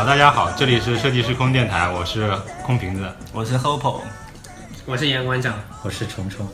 [0.00, 3.06] 啊，大家好，这里是设计师空电台，我是空瓶子。
[3.34, 4.00] 我是 Hopo，
[4.86, 5.52] 我是严馆长，
[5.82, 6.48] 我是虫虫。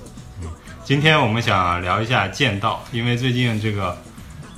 [0.83, 3.97] 今天我们想聊一下剑道，因为最近这个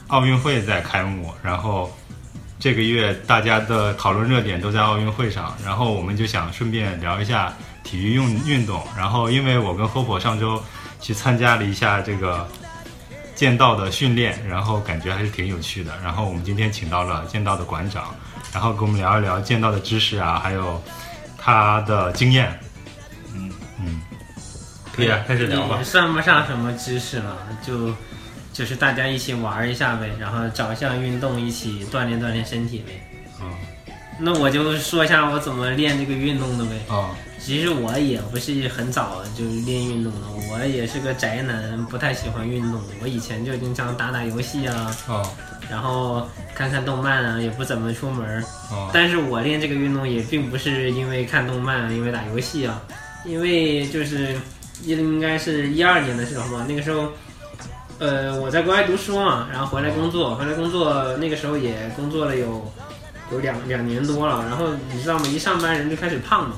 [0.06, 1.94] 奥运会在开幕，然后
[2.58, 7.52] 这个月大家的讨论热点都在奥运会上，然后我们就想顺便聊一下
[7.84, 8.82] 体育运运动。
[8.96, 10.62] 然后因为我跟 Hopo 上周
[10.98, 12.48] 去参加了一下这个
[13.34, 15.92] 剑道的训练，然后感觉还是挺有趣的。
[16.02, 18.14] 然后我们今天请到了剑道的馆长，
[18.58, 20.82] 然后跟我们聊一聊见到的知识啊，还有
[21.38, 22.58] 他的经验。
[23.32, 24.00] 嗯嗯，
[24.92, 25.84] 可以啊，开始聊吧也。
[25.84, 27.94] 算不上什么知识了，就
[28.52, 33.00] 就是大家一起玩一下呗，然后找一项运动一起锻炼锻炼身体呗。
[33.40, 33.48] 嗯
[34.18, 36.72] 那我就说一下我怎么练这个运动的呗。
[36.88, 42.80] 哦其实我也不是很早就练运动了，我也是个宅男，不太喜欢运动。
[43.00, 45.30] 我以前就经常打打游戏啊，哦
[45.70, 48.42] 然后看看动漫啊，也不怎么出门儿。
[48.70, 52.82] 哦但是我练这个运动也并不是因为看动漫，因为打游戏啊，
[53.24, 54.34] 因为就是
[54.84, 57.08] 应该是一二年的时候吧，那个时候，
[57.98, 62.70] 呃，我在国外读书嘛，然后回来工作，回来工作那个时候也工作了有
[63.30, 65.26] 有两两年多了，然后你知道吗？
[65.28, 66.56] 一上班人就开始胖嘛，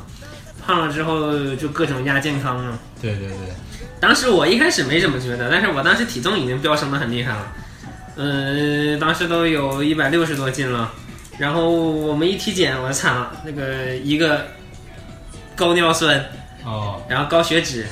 [0.71, 2.79] 胖了之后就各种亚健康嘛。
[3.03, 3.37] 对对对，
[3.99, 7.53] 当时我一开始没怎么觉得，但是我当时体重已经飙升的很厉害了，
[8.15, 10.93] 呃，当时都有一百六十多斤了，
[11.39, 14.47] 然后我们一体检，我惨了，那个一个
[15.57, 16.25] 高尿酸，
[16.65, 17.03] 哦。
[17.09, 17.85] 然后高血脂，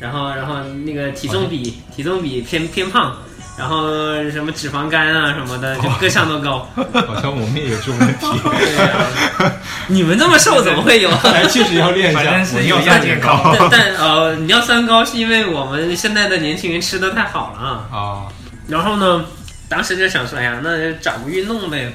[0.00, 3.14] 然后然后那个体重比体重比偏偏胖，
[3.58, 3.86] 然后
[4.30, 6.66] 什么脂肪肝啊什么的，就各项都高。
[7.06, 9.52] 好像我们也有这种问题， 对啊，
[9.88, 11.10] 你们这么瘦怎么会有？
[11.24, 17.68] 哎，确实要练一下，反正是我尿有亚健酸也高但但呃，尿酸高是因为我们现在的年轻人吃的太好了啊。
[17.92, 18.26] 啊
[18.66, 19.24] 然后呢，
[19.68, 21.92] 当时就想说，哎呀，那就找个运动呗。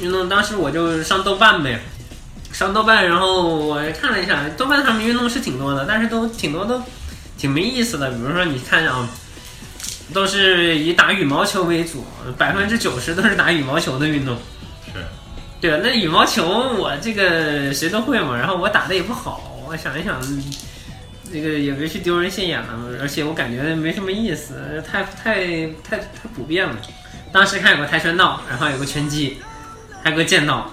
[0.00, 1.78] 运动当时我就上豆瓣呗，
[2.52, 6.82] 上豆瓣，然后我看了一下，豆瓣上面运动是挺多的，但是都挺多都
[7.38, 8.10] 挺没意思的。
[8.10, 9.08] 比如说你看啊，
[10.12, 12.04] 都是以打羽毛球为主，
[12.36, 14.36] 百分之九十都是打羽毛球的运动。
[15.60, 15.68] 是。
[15.68, 16.42] 对，那羽毛球
[16.78, 20.20] 我这个谁都会嘛，然后我打的也不好，我想一想，
[21.30, 26.76] 这个也别去丢人现眼了，而且我感觉没什么意思，太太太太普遍了。
[27.30, 29.38] 当时看有个跆拳道，然后有个拳击，
[30.02, 30.70] 还有个剑道，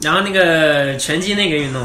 [0.00, 1.84] 然后那个拳击那个运动，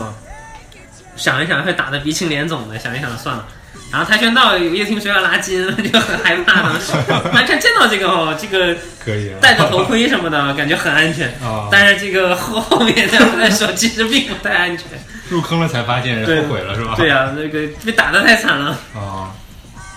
[1.15, 3.47] 想一想会打的鼻青脸肿的，想一想算了。
[3.95, 6.91] 然后跆拳道一听说要拉筋，就很害怕当时。
[7.31, 11.29] 完全见到这个哦，这个可以啊戴着头盔什么的，感觉很安全。
[11.41, 14.85] 啊，但是这个后后面这样来说，其实并不太安全。
[15.29, 16.93] 入坑了才发现对后悔了是吧？
[16.97, 18.77] 对呀、那个被打得太惨了。
[18.93, 19.31] 啊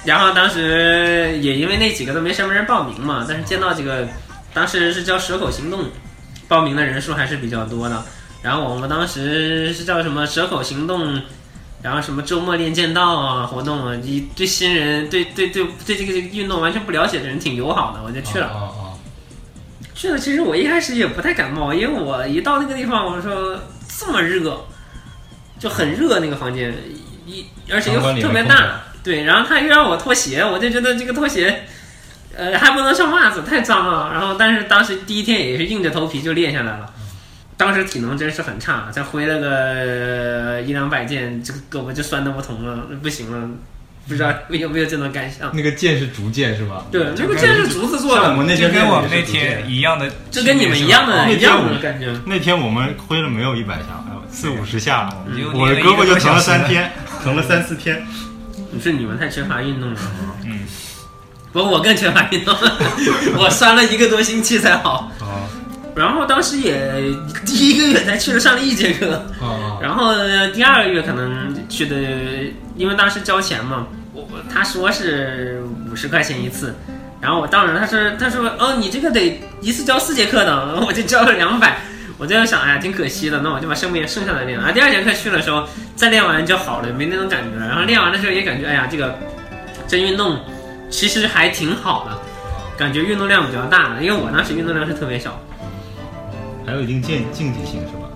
[0.04, 4.06] 然后当时也因为那几个都没什么人报名嘛，但是见到这个，
[4.54, 5.86] 当时是叫蛇口行动，
[6.46, 8.04] 报名的人数还是比较多的。
[8.42, 11.20] 然后我们当时是叫什么蛇口行动，
[11.82, 18.46] 然后什么周末练剑道啊活动啊，一对新人对对对对这个运动完全不了解的人挺友好的，我就去了。
[18.46, 18.84] 啊啊
[19.94, 23.60] 去了，其实我一开始也不太感冒，因为我一到那个地方，我说
[23.98, 24.64] 这么热，
[25.58, 26.72] 就很热那个房间，
[27.26, 31.64] 一而且又特别大，对，然后他又让我脱鞋，我就觉得这个脱鞋，
[32.36, 34.12] 呃，还不能上袜子，太脏了。
[34.12, 36.94] 然后，但是当时第一天也是硬着头皮就练下来了，
[37.58, 43.48] 当时体能真是很差，再挥了个呃一两百剑，这个胳膊就酸的不同了，不行了，
[44.06, 45.50] 不知道有没有这种感想？
[45.52, 46.86] 那个剑是竹剑是吧？
[46.92, 52.14] 对，那个剑是竹子做的，像我们那天就跟我们那天一样的，就跟你们一样的那一样天我的感觉。
[52.26, 55.10] 那天我们挥了没有一百下，四五十下，
[55.52, 56.92] 我的胳膊就疼了三天，
[57.24, 58.06] 疼了三四天。
[58.70, 60.00] 你说你们太缺乏运动了，
[60.44, 60.60] 嗯，
[61.52, 62.54] 不，我更缺乏运动，
[63.36, 65.10] 我酸了一个多星期才好。
[65.20, 65.42] 啊
[65.98, 66.78] 然后当时也
[67.44, 70.14] 第一个月才去了上了一节课，啊然后
[70.54, 71.96] 第二个月可能去的，
[72.76, 76.74] 因为当时交钱嘛，我我他说是五十块钱一次，
[77.20, 81.78] 然后我当时他说他说哦你这个得一次交四节课的，我就交了两百。
[82.20, 84.66] 我就想，哎呀，挺可惜的，那我就把剩面剩下的练了。
[84.66, 85.62] 啊，第二节课去的时候，
[85.94, 87.56] 再练完就好了，没那种感觉。
[87.64, 89.16] 然后练完的时候也感觉，哎呀，这个
[89.86, 90.36] 这运动
[90.90, 92.18] 其实还挺好的，
[92.76, 95.40] 感觉运动量比较大，因为我当时运动量是特别小。
[96.68, 98.10] 还有一定竞竞技性是吧？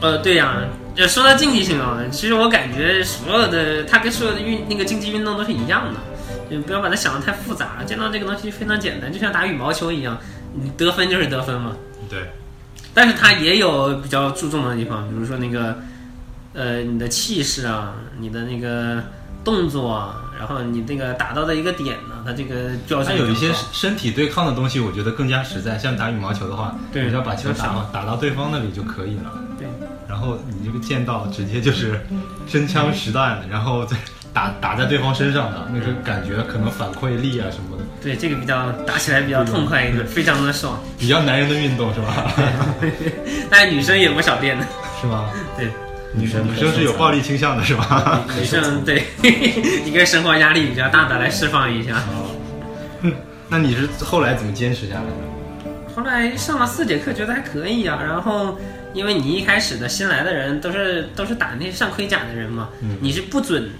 [0.00, 0.56] 呃，对呀、
[0.96, 5.98] 呃说到竞技性啊，其实我感觉所有的它跟所有的运那个竞技运动都是一样的，
[6.48, 7.82] 就不要把它想的太复杂。
[7.84, 10.16] 见到这个东西非常简单，就像打羽毛球一样，
[10.52, 11.76] 你得分就是得分嘛。
[12.08, 12.30] 对，
[12.94, 15.76] 但是它也有比较注重的地方，比如说那个，
[16.52, 19.02] 呃，你的气势啊，你的那个
[19.42, 25.78] 动作啊，然后你那个打到的一个点呢，它这个标它有一些身体对抗的东西，我觉得更加实在。
[25.78, 29.32] 像打羽毛球的话，对你只要把球打到打到对方那里就可以了。
[29.58, 29.66] 对，
[30.08, 32.00] 然后你这个剑道直接就是
[32.50, 33.96] 真枪实弹的，然后再
[34.32, 40.78] 打打在对方身上的那个感觉，可能反馈力啊什么的，对这个比较打起来比较痛快一点，非常的爽。
[40.98, 42.32] 比较男人的运动是吧？
[43.48, 44.66] 但是女生也不少练的，
[45.00, 45.30] 是吗？
[45.56, 45.68] 对，
[46.16, 48.24] 女生女生是有暴力倾向的是吧？
[48.38, 49.04] 女生对
[49.84, 52.02] 一个生活压力比较大的来释放一下。
[53.48, 55.94] 那你是后来怎么坚持下来的？
[55.94, 57.98] 后来上了四节课，觉得还可以啊。
[58.02, 58.58] 然后，
[58.92, 63.70] 因为你一开始的新来的人都是都是打那些上盔甲的人嘛，嗯你是不准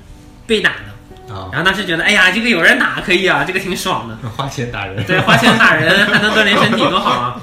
[0.47, 1.35] 被打的。
[1.35, 4.17] 啊，然后当时觉得，哎呀，这个有人打可以啊，这个挺爽的。
[4.37, 5.03] 花钱打人。
[5.05, 7.41] 对，花钱打人还能锻炼身体，多好啊！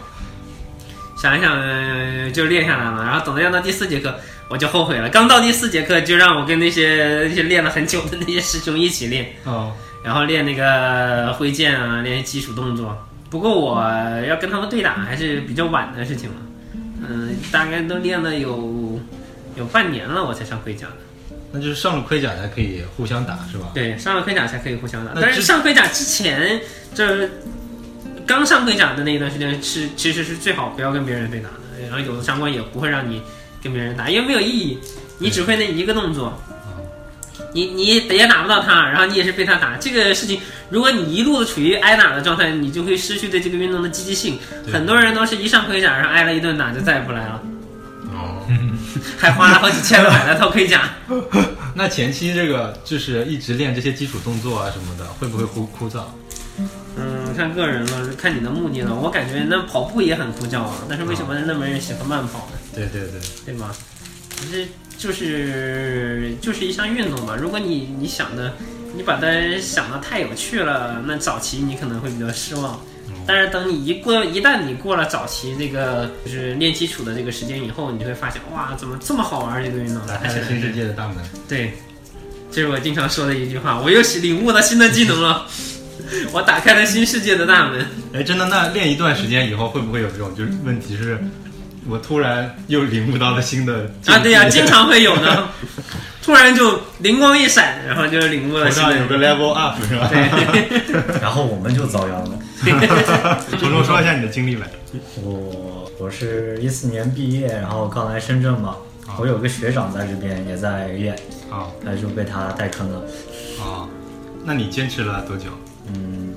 [1.17, 3.03] 想一想呃就练下来了。
[3.03, 4.15] 然后等到要到第四节课，
[4.51, 5.07] 我就后悔了。
[5.09, 9.33] 刚到第四节课，就让我跟那些那些练了很久的那些师兄一起练。
[9.45, 9.71] 哦，
[10.03, 13.07] 然后练那个挥剑啊，练基础动作。
[13.29, 13.81] 不过我
[14.27, 16.35] 要跟他们对打还是比较晚的事情了，
[17.07, 18.99] 嗯，大概都练了有
[19.55, 20.97] 有半年了，我才上盔甲的。
[21.53, 23.71] 那就是上了盔甲才可以互相打是吧？
[23.73, 25.13] 对，上了盔甲才可以互相打。
[25.15, 26.59] 那但是之上盔甲之前，
[26.93, 27.29] 这
[28.27, 33.21] 刚上盔甲的那一段时间是其实是最好不要跟别人对打的，然后有的长官也不会让你
[33.61, 34.79] 跟别人打，因为没有意义，
[35.19, 36.41] 你只会那一个动作。
[37.53, 44.39] 你你也打不到他，然后你也是被他打，这个事情，如果你一路的处于挨打的状态，你就会失去对这个运动的积极性。
[44.71, 47.41] 很多人都是一上盔甲，然后挨了一顿打就再也不来了，
[48.13, 48.47] 哦，
[49.19, 50.89] 还花了好几千买了套盔甲。
[51.75, 56.03] 那前期这个就是一直练这些基础动作啊什么的，会不会枯枯燥？
[56.95, 58.93] 嗯，看个人了，看你的目的了。
[58.95, 62.57] 我感觉那跑步也很枯燥啊，但是为什么那么人喜欢慢跑呢？
[62.75, 63.71] 对对对，对吗？
[64.37, 67.35] 其实就是就是一项运动嘛。
[67.35, 68.53] 如果你你想的，
[68.95, 69.27] 你把它
[69.61, 72.79] 想的太有趣了，那早期你可能会比较失望。
[73.27, 80.05] 但是等你一过，一旦你过了早期这个就是练基础的这个时间以后，你就会发现，哇，怎么这么好玩这个运动？
[80.07, 81.17] 打开了新世界的大门。
[81.47, 81.73] 对，
[82.51, 83.79] 这是我经常说的一句话。
[83.79, 85.45] 我又领悟了新的技能了，
[86.33, 87.85] 我打开了新世界的大门。
[88.13, 91.19] 哎，真的，那练一段时间以后，会不会有这种就是问题是，
[91.89, 95.47] 我突然又领悟到了新的啊，对呀、 经常会有的，
[96.21, 100.07] 突然就灵光一闪，然后就领悟了新的有个 level up 是吧？
[100.11, 100.85] 对，
[101.21, 102.39] 然后我们就遭殃了。
[103.59, 104.67] 虫虫说一下你的经历呗。
[105.23, 108.75] 我我是一四年毕业，然后刚来深圳嘛。
[109.17, 111.13] 我有个学长在这边也在练，
[111.49, 112.99] 啊他就被他带坑了。
[113.59, 113.89] 啊，
[114.45, 115.49] 那你坚持了多久？
[115.87, 116.33] 嗯，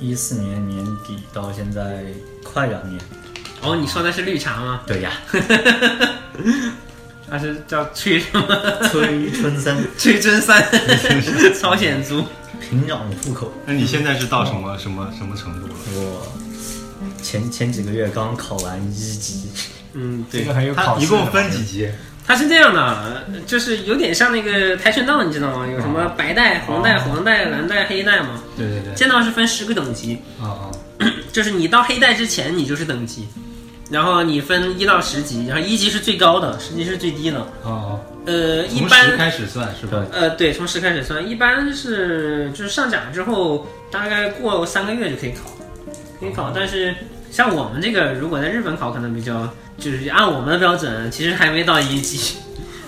[0.00, 2.02] 一四年年底到现在
[2.42, 3.00] 快两年。
[3.62, 4.80] 哦，你说的是绿茶吗？
[4.86, 5.12] 对呀，
[7.30, 8.42] 它是叫崔什么？
[8.90, 10.64] 崔春三， 崔春三，
[11.60, 12.24] 朝鲜族。
[12.60, 13.52] 平壤户口。
[13.66, 15.74] 那你现在是到什么什么什么程度了？
[15.94, 16.28] 我
[17.22, 19.48] 前前几个月刚考完一级，
[19.92, 21.88] 嗯，对这个，还有它考试一共分几级？
[22.26, 25.66] 它是这样的，就是有点像那个跆拳道，你知道吗？
[25.66, 28.42] 有什么白带、红带、黄带、蓝带、黑带嘛？
[28.56, 28.94] 对对对。
[28.94, 30.70] 剑道是分十个等级，啊啊
[31.32, 33.28] 就是你到黑带之前你就是等级，
[33.90, 37.38] 然后你分一到十级，然后一级是最高的，十级是最低的。
[37.64, 37.98] 啊啊！
[38.26, 40.04] 呃，一从十般开始算是吧？
[40.12, 45.50] 呃对，从十开始算，一般是就是上甲之后大概过三个月就可以考，
[46.20, 46.52] 可以考。
[46.54, 46.94] 但是
[47.30, 52.36] 像我们这个，如果在日本考，可能比较就是按我们的标准，其实还没到一级。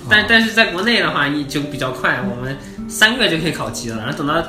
[0.08, 2.56] 但但是在国内的话，一就比较快，我们
[2.88, 4.42] 三个月就可以考级了，然后等到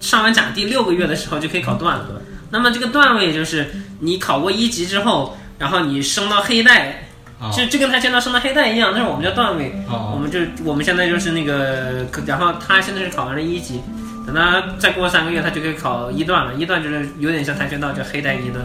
[0.00, 2.22] 上完甲第六个月的时候就可以考段了。
[2.50, 3.66] 那么这个段位就是
[4.00, 7.08] 你考过一级之后，然后你升到黑带，
[7.40, 9.72] 啊就就跟跆拳道升到黑带一样，那是我们叫段位。
[9.88, 13.80] 啊我们就我们现在就是那个，然后他现在是考完了一级，
[14.26, 16.54] 等他再过三个月，他就可以考一段了。
[16.54, 18.64] 一段就是有点像跆拳道，叫黑带一段，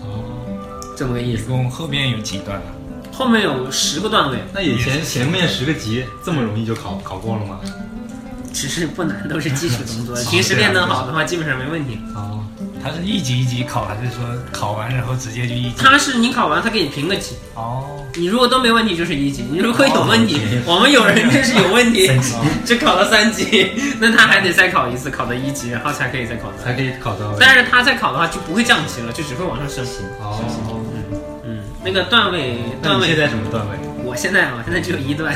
[0.00, 0.24] 哦，
[0.96, 1.44] 这么个意思。
[1.44, 2.64] 一共后面有几段啊？
[3.12, 7.60] 后面有十个段位，那以前前面十个级这么容易就考考过了吗？
[8.54, 10.16] 其实不难，都是基础动作。
[10.30, 11.98] 平时练得好的话，基本上没问题。
[12.14, 12.44] 哦，
[12.82, 15.74] 它是一级一级考，还是说考完然后直接就一级？
[15.78, 22.10] 他是你考完，他给你评个级，哦，你如果都没问题就是一级，你如果有问题，我们有人就是有问题，
[22.64, 23.70] 就 考了三级，
[24.00, 26.58] 那他还得再考一次，考到一级，然后才可以再考到。
[26.64, 27.36] 才可以考到位。
[27.38, 29.84] 但是他再考的话就不会降级了，就只会往上升。
[30.20, 30.42] 哦，
[30.74, 33.76] 嗯嗯，那个段位，段位你现在什么段位？
[34.04, 35.32] 我现在我现在只有一段，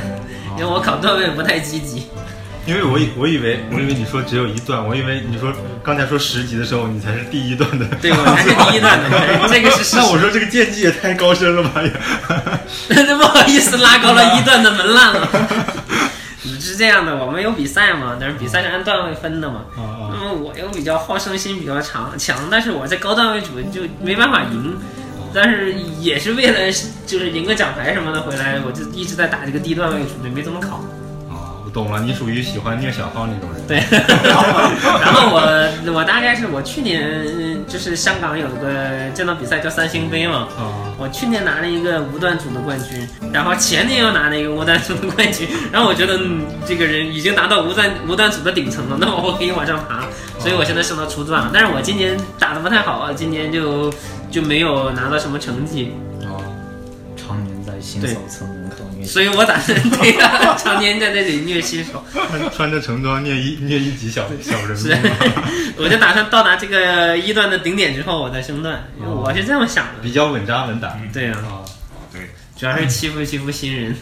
[0.58, 2.08] 因为我考段位不太积极。
[2.66, 5.52] 因为我以我以为我以为你说只有一段，我以为你说
[5.84, 7.86] 刚才说十级的时候你才是第一段的。
[8.02, 9.08] 对，我才是第一段的，
[9.48, 9.96] 这个是。
[9.96, 11.92] 那我说这个剑技也太高深了吧也。
[12.90, 15.28] 那不好意思拉高了一段的门槛了。
[16.60, 19.66] 是这样的，我们有比赛嘛，但是比赛是按段位分的嘛。
[19.76, 24.76] 那么我又比较好胜心比较强强，但是我在高段位组就没办法赢，
[25.32, 26.58] 但是也是为了
[27.06, 30.84] 就是赢个奖牌什么的回来，我就一直在打这个低段位组，就没怎么考。
[31.76, 33.60] 懂了，你属于喜欢虐小号那种人。
[33.68, 33.76] 对，
[34.24, 40.88] 然后我我大概是我去年就是香港有个见到比赛叫三星杯嘛，啊。
[40.96, 50.06] 我去年拿了一个无段组的冠军，然后前年又拿了一个无段组的冠军， 然后我觉得、嗯、这个人已经达到无段无段组的顶层了，那么我可以往上爬，
[50.38, 51.50] 所以我现在升到初段了。
[51.52, 53.92] 但是我今年打的不太好，今年就
[54.30, 56.05] 就没有拿到什么成绩，哦，
[57.26, 62.04] 常年在新手村门口虐所以我打算对呀，常年在那里虐新手。
[62.12, 64.86] 穿穿着橙装虐一虐一级小小人物，
[65.82, 70.02] 我就打算到达这个一段的顶点之后，我再升段，因为我是这么想的。
[70.02, 70.96] 比较稳扎稳打。
[71.12, 71.66] 对呀、啊，
[72.12, 73.94] 对，主要是欺负欺负新人。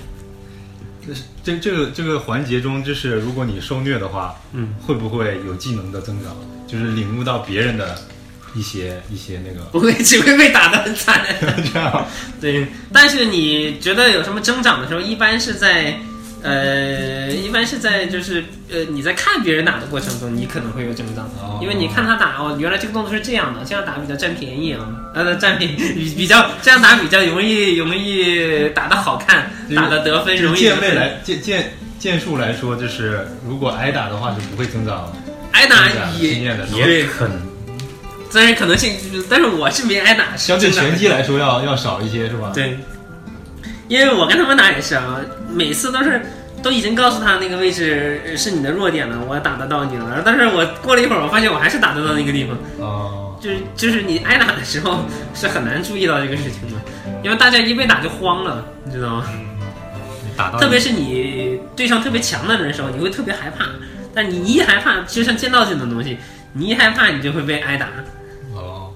[1.42, 6.34] 这这个这个环节中，就是如果你受虐的话，嗯，会不会有技能的增长？
[6.66, 7.98] 就是领悟到别人的
[8.54, 11.20] 一些一些那个不会， 只会被打得很惨。
[11.72, 12.06] 这样
[12.40, 15.98] 对，但是你觉得有什么增长的时候，一般是在，
[16.42, 30.80] 呃，一般是在就是呃你在看别人打的过程中，你可能会有增长，哦因为你看他打哦，原来这个动作是这样的，这样打比较占便宜啊，呃，占便宜比比较这样打比较容易容易打得好看，打的得分容易得分。
[30.80, 35.10] 剑位来剑剑剑术来说，就是如果挨打的话，就不会增长
[35.52, 36.66] 挨打经也验的。
[36.66, 37.26] 也可
[38.34, 38.94] 能但是可能性，
[39.30, 42.50] 但是我是没挨打，相对拳击来说要要少一些，是吧？
[42.52, 42.78] 对，
[43.88, 46.20] 因为我跟他们打也是啊，每次都是
[46.62, 50.22] 都已经告诉他那个位置是你的弱点了，我打得到你了。
[50.24, 56.80] 但是我过了一会儿，我发现我还是打得到那个地方，哦，就是就是你挨打的时候是很难注意到这个事情的，
[57.22, 59.26] 因为大家一被打就慌了，你知道吗？
[60.36, 63.66] 打到特别是你对上特别强的人的时候，你会特别害怕。
[64.16, 66.18] 但你一害怕，就像剑道这种东西，
[66.52, 67.88] 你一害怕你就会被挨打。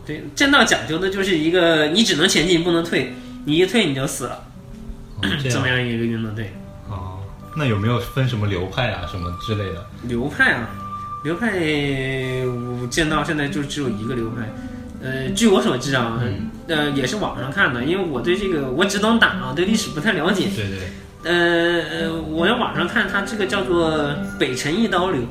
[0.09, 4.45] 哦，对，剑道讲究的就是一个你只能前进不能退，你一退你就死了，
[5.23, 6.35] 哦这 这么样样一个运动。
[6.35, 6.53] 队。
[6.89, 7.19] 哦，
[7.57, 9.87] 那有没有分什么流派啊，什么之类的？
[10.05, 10.71] 流派啊，
[11.25, 11.51] 流派
[12.47, 14.49] 我见到现在就只有一个流派。
[15.01, 20.49] 呃，据我所知啊，嗯呃，也是网上看的，因为我对这个我只懂打啊，对历史不太了解。
[20.57, 20.89] 对对，
[21.23, 25.23] 呃呃，我在网上看它这个叫做北辰一刀流，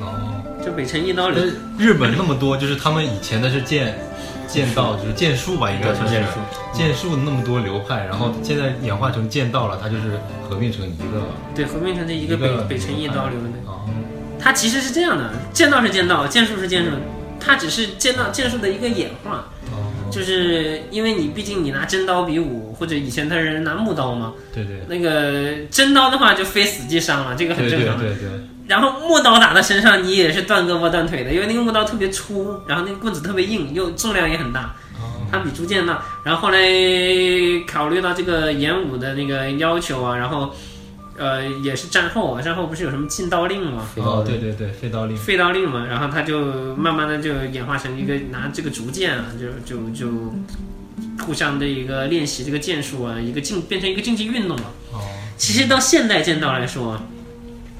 [0.00, 0.31] 哦，
[0.64, 3.98] 就北辰一刀流呃，日本那么多，就是他们以前的是剑
[4.46, 6.30] 剑道，就是剑术吧，应该算是剑术
[6.72, 11.26] 剑术那么多流派，然后现在演化成剑道了，它就是合并成一个。
[11.54, 13.48] 对，合并成这一个一个北北辰一刀流的。
[13.66, 13.82] 哦，
[14.38, 16.90] 它其实是这样的，剑道是剑道，剑术是剑术，
[17.40, 19.46] 它只是剑道剑术的一个演化。
[20.12, 27.98] 哦，就是因为你毕竟你拿真刀比武，或者以前的人拿木刀嘛，对对那个真刀的话就非死即伤了，这个很正常。
[27.98, 28.28] 对对，
[28.68, 36.02] 然后木刀打在身上，你也是断胳膊断腿的，因为那个木刀特别粗，然后那个棍子特别硬，又重量也很大，哦它比铸剑大。
[36.22, 36.58] 然后后来
[37.66, 40.54] 考虑到这个演武的那个要求啊，然后
[41.18, 43.86] 呃也是战后啊，战后不是有什么禁刀令吗？
[43.96, 45.16] 哦，对对对，废刀令。
[45.16, 50.08] 废刀令嘛，然后他就慢慢的就演化成一个拿这个竹剑啊，就就就
[51.26, 54.64] 互相的一个练习这个剑术啊，一个竞变成一个竞技运动了。
[54.92, 55.00] 哦
[55.38, 57.02] 其实到现代剑道来说，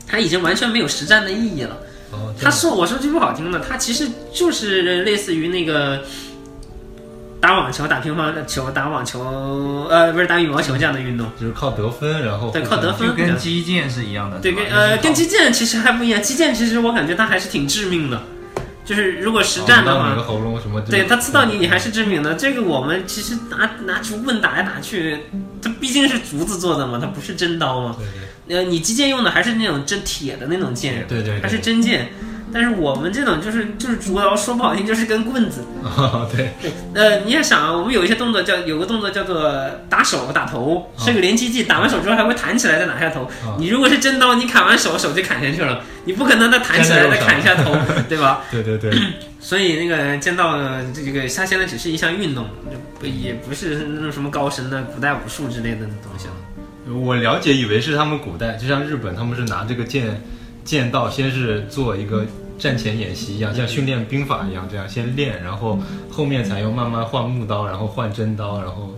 [0.06, 1.78] 它已经完全没有实战的意义了。
[2.10, 6.02] 哦，他说我说句不好听的，它其实就是类似于那个
[7.42, 11.26] 打网球、打乒乓球、打网球，呃，不是打羽毛球这样的运动。
[11.40, 14.38] 就是靠得分，然后对靠得分就跟击剑是一样的。
[14.38, 18.22] 对，吧跟呃跟击剑其实还不一样，击剑其实我感觉它还是挺致命的，
[18.84, 20.14] 就是如果实战的话？
[20.88, 22.34] 对它刺到你，你还是致命的。
[22.34, 25.18] 这个我们其实拿拿竹棍打来打去，
[25.60, 27.96] 它毕竟是竹子做的嘛，它不是真刀嘛。
[27.98, 32.12] 对对呃，你击剑用的还是那种真铁的那种剑，对对，它是真剑。
[32.52, 35.62] 但是我们这种就是就是竹刀，说不好听就是根棍子。
[35.82, 36.50] 哦 对，
[36.94, 39.52] 呃，你也想啊，我们有一些动作叫有个动作叫做
[39.88, 43.22] 打手打头，是个连击技，打完手之后还会弹起来再打下头。
[43.46, 47.74] 哦你如果是真刀，你砍完手手就砍下去了，你不可能再弹起来再砍一下头，
[48.08, 48.42] 对吧？
[48.50, 48.92] 对对对，
[49.40, 56.34] 所以那个剑道呃这个它现在只是一项运动，就不也不是那种什么高深的古代武术之类的东西了。
[57.00, 60.20] 我了解，以为是他们古代，就像日本，他们是拿这个剑
[60.64, 62.24] 剑道，先是做一个
[62.58, 65.78] 战前演习一样，像训练兵法一样，这样先练，然后
[66.10, 68.94] 后面才用慢慢换木刀，然后换真刀，然后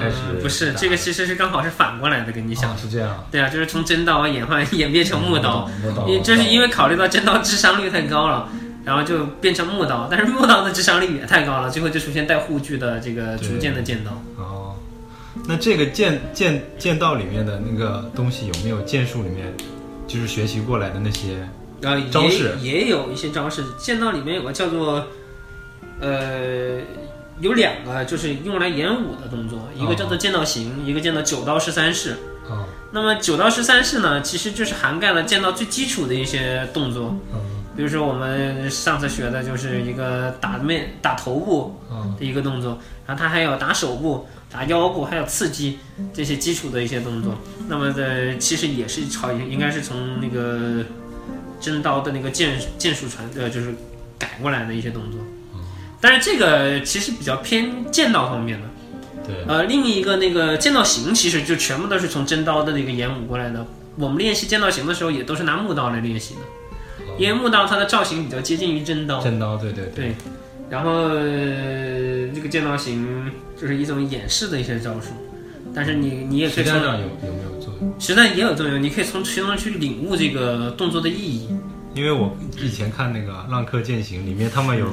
[0.00, 0.78] 开始嗯，不是打。
[0.78, 5.70] 这个其实是刚好是反过来的，跟你想啊，是这样，对啊，就是从真刀演换演变成木刀，
[6.06, 8.48] 因这是因为考虑到真刀智商率太高了，
[8.84, 14.10] 然后就变成木刀， 但是木刀的智商率也太高了，最后就出现带护具的这个逐渐的剑刀。
[14.36, 14.74] 哦，
[15.46, 19.52] 那这个剑剑剑道里面的那个东西有没有剑术里面
[20.06, 21.48] 就是学习过来的那些
[21.86, 25.06] 然后招式也也有一些招式，剑道里面有个叫做，
[26.00, 26.80] 呃，
[27.40, 32.16] 有两个就是用来演武的动作，一个叫做剑道行，一个叫做九刀十三式。
[32.48, 37.40] 哦那么九刀十三式呢，其实就是涵盖了剑道最基础的一些动作，嗯
[37.76, 45.78] 比如说我们上次学的就是一个打面打头部嗯的一个动作，然后它还有打手部、打腰部，还有刺激
[46.14, 47.34] 这些基础的一些动作。
[47.68, 50.84] 那么的其实也是朝应该是从那个
[51.60, 53.74] 真刀的那个剑剑术传呃就是
[54.18, 55.20] 改过来的一些动作。
[56.00, 58.66] 但是这个其实比较偏剑道方面的。
[59.26, 63.66] 对呃，另一个那个剑道行其实就全部都是从真刀的那个演武过来的。
[63.96, 66.40] 我们练习剑道行的时候也都是拿木刀来练习的，
[67.18, 69.20] 因为木刀它的造型比较接近于真刀。
[69.20, 70.14] 真刀对对对，
[70.70, 75.08] 然后、呃这个剑道行就是一种演示的一些招数，
[75.74, 77.94] 但是你你也可实以从战上有有没有作用？
[77.98, 81.48] 实战也有作用，你可以从其中去领悟这个动作的意义。
[81.94, 84.86] 因为我以前看那个《浪客剑行》里面，他们有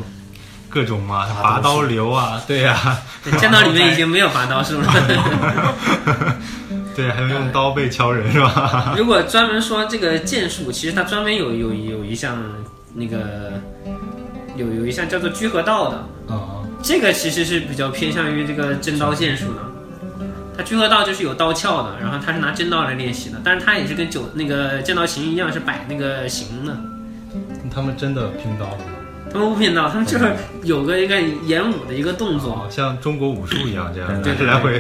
[0.70, 2.98] 各种嘛拔刀流啊，对呀、
[3.40, 4.88] 剑道里面已经没有拔刀术了。
[6.96, 8.94] 对，还有用刀背敲人是吧？
[8.98, 12.38] 如果专门说这个剑术，其实它专门有有有一项
[12.94, 13.52] 那个
[14.56, 19.73] 有有一项叫做居合道的，哦这个其实是比较偏向于这个真刀剑术的。
[20.58, 26.78] 它居合道就是有刀鞘的，然后它是拿真刀来练习的，但是它也是跟九那个剑道行一样是摆那个形的。
[27.74, 28.78] 他们真的拼刀，
[29.32, 30.26] 他们不拼刀，他们就是
[30.64, 32.52] 有个一个演武的一个动作。
[32.54, 34.80] 哦，像中国武术一样这样，对来回，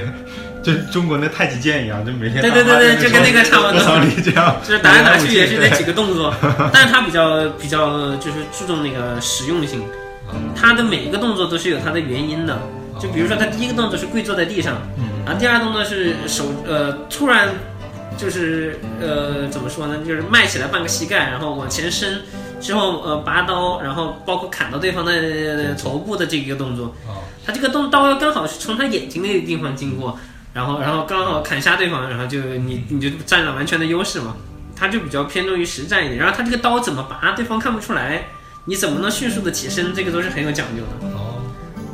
[0.61, 3.79] 就中国那太极剑一样，就每天对对对对，就跟那个差不多。
[4.23, 6.31] 这样，就是打来打去也是那几个，动作，
[6.71, 9.81] 但是它比较比较就是注重那个实用性，
[10.27, 12.59] 哦它的每一个动作都是有它的原因的。
[12.99, 17.49] 就比如说，他第一个动作是跪坐在地上，嗯然后第二个动作是手呃突然
[18.17, 22.21] 就是呃怎么说呢，就是迈起来半个膝盖，然后往前伸，
[22.61, 30.17] 之后呃拔刀，然后包括砍到对方的呃头部的这一个动作，哦他这个动刀刚好是从他眼睛那个地方经过，
[30.53, 34.35] 然后然后刚好砍杀对方，然后就你你就占了完全的优势嘛。
[34.75, 38.25] 他就比较偏重于实战一点，然后他这个刀怎么拔，对方看不出来，
[38.65, 41.07] 你怎么能迅速的起身，这个都是很有讲究的。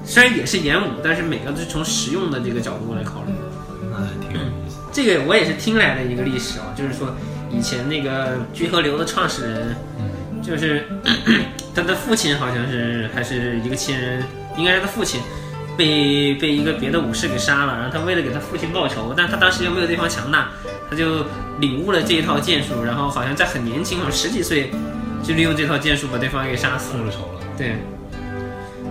[0.09, 3.31] 哦，虽然也是演武，但是每个都是从实用的这个角度来考虑。
[3.91, 4.77] 那还挺有意思。
[4.91, 7.15] 这个我也是听来的一个历史啊，就是说
[7.51, 10.83] 以前那个居合流的创始人，嗯就是
[11.75, 14.23] 他的父亲好像是还是一个亲人，
[14.57, 15.21] 应该是他父亲，
[15.77, 20.49] 被被一个别的武士给杀了，然后他为了给他父亲报仇，但他当时又没有对方强大，
[20.89, 21.25] 他就
[21.59, 24.71] 领悟了这一套剑术，然后好像在很年轻，好像十几岁，
[25.23, 27.03] 就利用这套剑术把对方给杀死了。
[27.03, 27.75] 复仇了，对，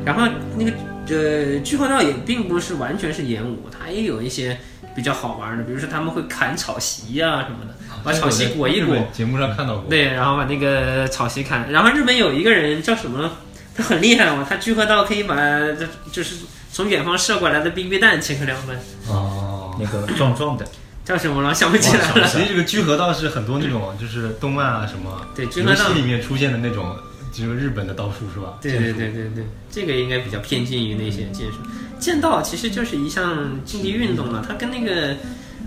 [0.05, 0.71] 然后那个
[1.09, 4.59] 呃，聚合道也并不是完全是演武，它也有一些
[4.95, 9.91] 比较好玩的，比如说他们会砍草席呀、什么的，把草席裹一裹，节目上看到过。
[9.91, 11.71] 对，然后把那个草席砍。
[11.71, 13.31] 然后日本有一个人叫什么？
[13.77, 16.35] 他很厉害哦，他聚合道可以把这就是
[16.73, 20.67] 从远方射过来的 BB 弹切成两半，哦，那个壮壮的，
[21.05, 21.55] 叫什么了？
[21.55, 22.27] 想不起来了。
[22.27, 26.01] 其实这个聚合道是很多那种就是动漫啊什么对，聚合道游戏。
[26.01, 26.93] 里面出现的那种，
[27.33, 28.59] 就是日本的刀术是吧？
[28.61, 31.59] 对对对对对，这个应该比较偏近于那些剑术。
[31.99, 35.17] 剑道其实就是一项竞技运动了，它跟那个，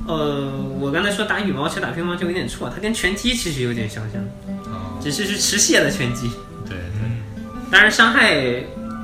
[0.08, 4.22] 呃，我刚才说打羽毛球、打乒乓球有点错，它跟拳击其实有点相像，
[4.66, 6.30] 哦，只是是持械的拳击，
[6.68, 8.36] 对对，当然伤害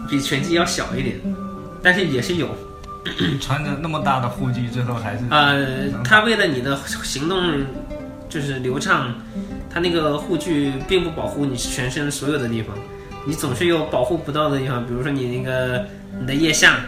[0.10, 1.20] 比拳击要小一点，
[1.84, 2.50] 但是也是有。
[3.39, 7.41] 穿着那么大的护具，最后还是呃，他为了你的行动
[8.30, 9.13] 就是流畅，
[9.70, 12.76] 它那个护具并不保护你全身所有的地方，
[13.26, 15.86] 你总是有保护不到的地方，比如说你那个
[16.20, 16.80] 你的腋下，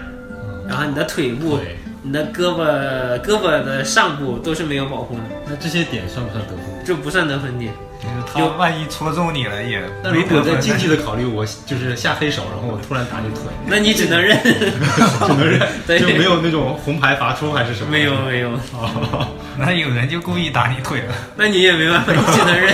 [0.67, 1.59] 然后你的腿部、
[2.03, 6.85] 你的胳膊、胳膊的上部都是没有保护的，那这些点算不算得分？
[6.85, 7.73] 这不算得分点。
[8.01, 10.61] 就是他万一戳中你了也那如果在没得分。
[10.61, 17.91] 竞技的考虑，我就是下黑手，然后我突然打你腿，那你只能认， 只能认， 对就没有那种红牌罚出还是什么？
[17.91, 19.27] 没有没有，哦，
[19.59, 22.73] 那有人就故意打你腿了，那你也没办法，你只能认。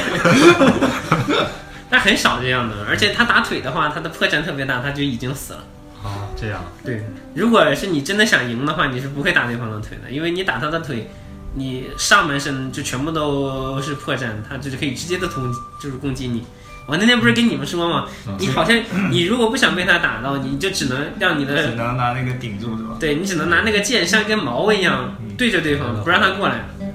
[1.89, 5.59] 但很少这样的，而且他打腿的话，他的破绽特别大，他就已经死了。
[6.03, 11.09] 啊，这样，对，如果是你真的想赢的话，你是不会打对方的腿的，因为你打他的腿，
[11.55, 16.45] 你上半身就全部都是破绽，他就是可以直接的攻，就是攻击你。
[16.85, 18.07] 我那天不是跟你们说吗？
[18.37, 18.77] 你好像
[19.09, 22.97] 你如果不想被他打到，你就只能让你的只，能拿那个顶住是吧？
[22.99, 26.65] 对你只能拿那个剑像一根毛一样对着对方，不让他过来。
[26.77, 26.85] 对，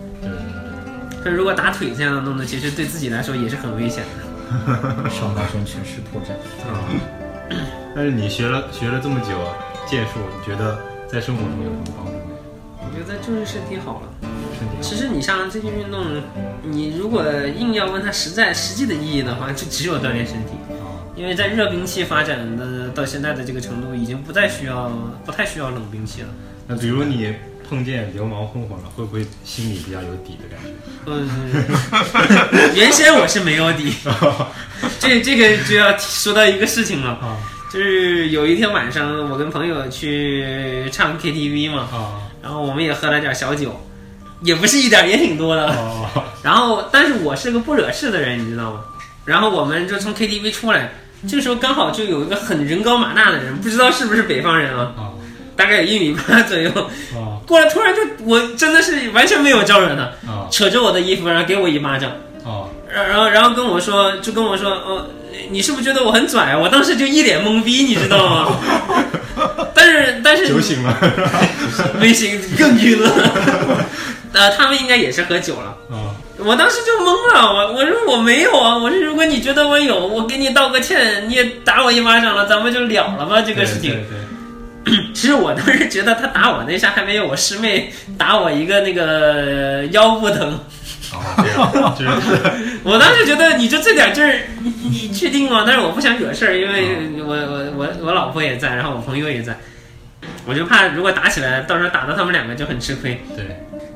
[1.24, 4.30] 可是如果打腿这样的动作，其实对自己来说也是很危险的。
[5.10, 6.26] 上半身全是破绽。
[7.94, 9.28] 但是你学了学了这么久
[9.86, 12.18] 剑术，你觉得在生活中有什么帮助吗？
[12.78, 14.19] 我觉得就是身体好了。
[14.60, 14.74] 身体。
[14.82, 16.04] 其实你像这些运动，
[16.62, 17.24] 你如果
[17.58, 20.52] 硬要问它实在实际的意义的话，就只有锻炼身体。
[20.76, 24.92] 啊，因为在热兵器发展的到现在的这个程度，已经不再需要
[25.24, 26.28] 不太需要冷兵器了。
[26.66, 27.34] 那比如你
[27.68, 30.70] 碰见流氓混混了，会不会心里比较有底的感觉？
[31.06, 33.94] 嗯，原先我是没有底，
[35.00, 37.36] 这这个就要说到一个事情了，啊
[37.72, 43.80] 就是有一天晚上，我跟朋友去唱 KTV 嘛，啊然后我们也喝了点小酒，
[44.42, 45.66] 也不是一点儿，也挺多的。
[45.68, 46.08] 哦
[46.42, 48.80] 然后，但是我是个不惹事的人，你知道吗？
[49.26, 50.90] 然后我们就从 KTV 出来，
[51.28, 55.12] 这个时候刚好就有一个很人高马大的人，不知道是不是北方人啊，啊
[55.54, 56.70] 大概有一米八左右，
[57.14, 62.10] 啊过来突然就我真的是完全没有招惹他，啊扯着我的衣服，然后给我一巴掌，
[62.44, 62.64] 啊！
[62.92, 65.06] 然然后然后跟我说，就跟我说，哦，
[65.50, 66.58] 你是不是觉得我很拽啊？
[66.58, 68.56] 我当时就一脸懵逼，你知道吗？
[69.74, 70.96] 但是但是酒醒了
[72.00, 73.10] 没醒，更晕了。
[74.32, 75.76] 呃，他们应该也是喝酒了。
[75.90, 83.90] 啊我当时就懵了，我我说我没有啊，我说如果你觉得我有，我给你道个歉，你也打我一巴掌了，咱们就了了吧这个事情。
[83.90, 90.58] 对对对 其实我当时觉得他打我那下还没有我师妹打我一个那个腰不疼，
[91.12, 92.40] 哦，这样就是
[92.82, 95.64] 我当时觉得你就这点劲儿，你你确定吗？
[95.66, 99.54] 但是我不想惹事儿，因为我我我我老婆也在，然后我朋友也在，
[100.46, 103.20] 我就怕如果打起来，到时候打到他们两个就很吃亏。
[103.36, 103.44] 对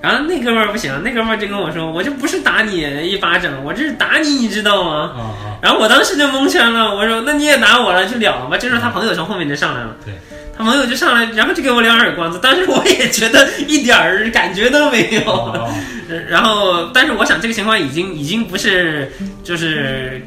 [0.04, 5.12] 然后那哥们儿不行，那哥们儿就跟我说，我这不是打你一巴掌，我这是打你，你知道吗？
[5.16, 8.58] 啊啊然后我当时就蒙圈了，我说那你也打我了，就了了吧。
[8.58, 10.12] 这时候他朋友从后面就上来了，对，
[10.54, 15.32] 他朋友就上来，然后就给我两耳光子，当时我也觉得一点儿感觉都没有。
[15.32, 15.72] 哦
[16.28, 19.10] 然后，但是我想这个情况已经已经不是
[19.42, 20.22] 就是。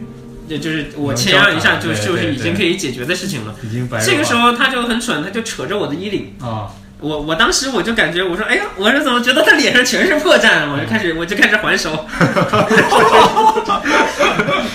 [0.50, 3.54] 就就是我谦让一下，就对就是已经可以解决的事情了。
[3.63, 10.70] 已经白这个时候他就很蠢，他就扯着我的衣领，啊我我当时我就感觉我说哎呀，我说怎么觉得他脸上全是破绽啊？
[10.74, 11.92] 我就开始我就开始还手，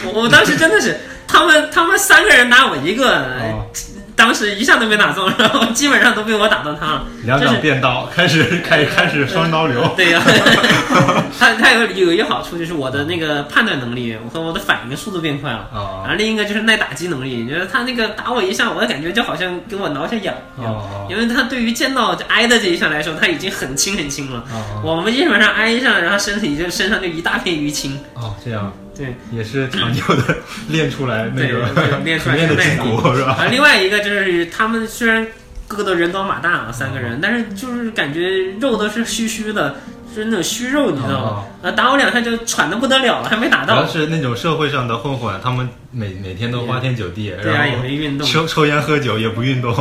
[0.05, 3.67] 我 我当时真的是他们他们三个人拿我一个，哦
[4.23, 7.07] 当时一下都没打中，然后基本上都被我打到他了。
[7.25, 9.93] 两掌变刀，开始开开始双刀流。
[9.97, 10.23] 对呀、
[11.37, 15.69] 他他有有一个好处就是我的那个判断能力和我的反应速度变快了。
[15.73, 24.45] 啊然后另一个就是耐打击能力，就是他那个打我一下，我的感觉就好像给我挠下痒一样，哦因为他对于剑道就挨的这一下来说，他已经很轻很轻了。
[24.53, 27.99] 哦我们基本上挨一下，然后身体就身上就一大片淤青。
[28.15, 30.37] 哦，这样对也是长久的
[30.69, 33.33] 练出来那个，练出来 练的筋骨是吧？
[33.41, 35.27] 啊，另外一个就是他们虽然
[35.67, 39.77] 个个都人高马大啊，三个人，但是就是感觉肉都是虚虚的，
[40.15, 41.45] 是那种虚肉，你知道吗？
[41.63, 43.75] 啊，打我两下就喘的不得了了，还没打到。
[43.77, 48.27] 主要是那种社会上的混混，他们每每天都花天酒地，对啊，也没运动。
[48.27, 49.75] 抽抽烟喝酒也不运动。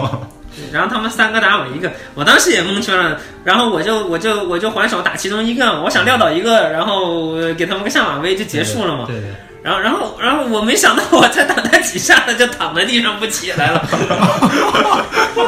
[0.72, 9.06] 然后他们三个打我一个，我当时也蒙圈了，然后我就我就我就还手打其中一个，我想撂倒一个，然后呃给他们个下马威就结束了嘛。
[9.08, 9.30] 对对，
[9.64, 13.86] 然后然后然后我没想到我才打他几下，他就躺在地上不起来了，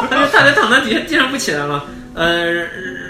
[0.10, 1.84] 他就他就躺在地地上不起来了。
[2.16, 2.46] 呃，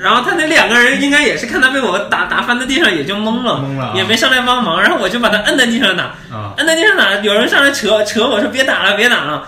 [0.02, 4.82] 然后他那两个人应该也是看他被我打打翻在地上，也就懵了，懵了啊也没上来帮忙。
[4.82, 9.46] 然后我就把他摁在地上打，啊摁在地上打，有人上来扯扯我说别打了，别打了。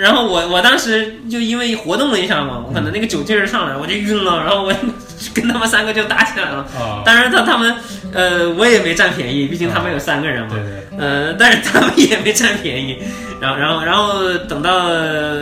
[0.00, 4.72] 然后我我当时就因为活动了一下嘛，我可能那个酒劲儿上来，我就晕了，然后我
[5.34, 6.58] 跟他们三个就打起来了。
[6.78, 7.74] 啊，当然他他们
[8.12, 10.48] 呃我也没占便宜，毕竟他们有三个人嘛。
[10.50, 12.98] 对对，呃，但是他们也没占便宜，
[13.40, 14.88] 然后然后然后等到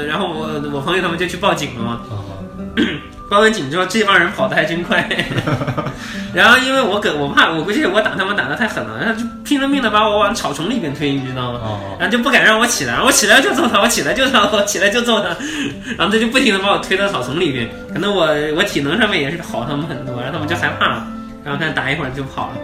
[0.08, 2.00] 然后我我朋友他们就去报警了嘛，
[3.26, 5.08] 啊报完警之后这帮人跑得还真快，
[6.32, 11.60] 然后因为我跟我怕我估计我打他们打的太狠了，然后就拼了命的把我往草丛里边推，你知道吗？
[11.62, 15.28] 哦然后就不敢让我起来，然后我起来就揍他，我起来就揍他，我起来就揍他，
[15.98, 21.06] 然后他就不停的把我推到草丛里边，可能我我体能上面也是好他们很多，然后他们就害怕了，
[21.44, 22.54] 然后他打一会儿就跑了。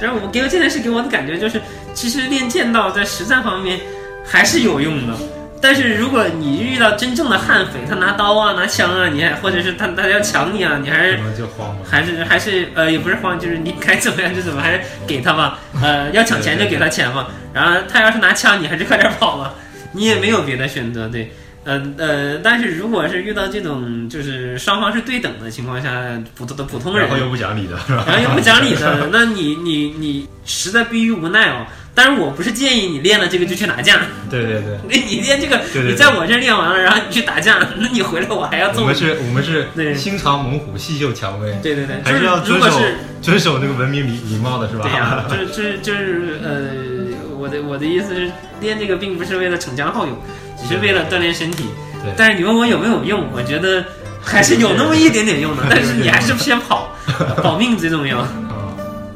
[0.00, 1.60] 然后我给我这件事给我的感觉就是，
[1.94, 3.80] 其实练剑道在实战方面
[4.24, 5.14] 还是有用的。
[5.62, 11.76] 但是如果你遇到真正的悍匪，他拿刀啊、拿枪啊，你还或者是他他要抢你啊，你还是就慌了。
[11.88, 15.60] 还是还是呃，也不是慌，就是你该怎么样就怎么，还是给他吧。
[15.80, 17.28] 呃，要抢钱就给他钱嘛。
[17.54, 19.54] 然后他要是拿枪，你还是快点跑吧。
[19.92, 21.32] 你也没有别的选择，对。
[21.64, 27.78] 呃呃，但是如果是遇到这种就是双方是对等的情况下，普通的普通人然，后又不讲理的？
[27.88, 31.64] 然后又不讲理的，那你你你实在逼于无奈哦。
[31.94, 34.00] 当然，我不是建议你练了这个就去打架，
[34.30, 38.82] 对对对，你 你练这个，对对你在我这儿练完了，然后你去打架，那你回来我还要揍你。
[38.82, 39.94] 我们是，我们是对。
[39.94, 44.84] 心肠猛虎，细嗅蔷薇，对对对，还是要遵守就是如果是遵守那个文明礼礼貌的是吧？
[44.84, 50.16] 对呀、就是就是就是呃，我的我的意思是，练这个并不是为了逞强好勇，
[50.56, 51.64] 只是为了锻炼身体。
[52.02, 52.12] 对。
[52.16, 53.84] 但是你问我有没有用，我觉得
[54.22, 56.88] 还是有那么一点点用的，但是你还是先跑，
[57.44, 58.26] 保命最重要。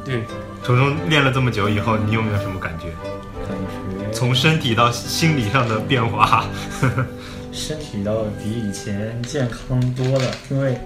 [0.05, 0.25] 对，
[0.67, 2.87] 从中练了这么久以后，你有没有什么感觉？
[3.47, 4.13] 感觉。
[4.13, 6.45] 从身体到心理上的变化？
[7.55, 10.77] 身体倒比以前健康多了，因为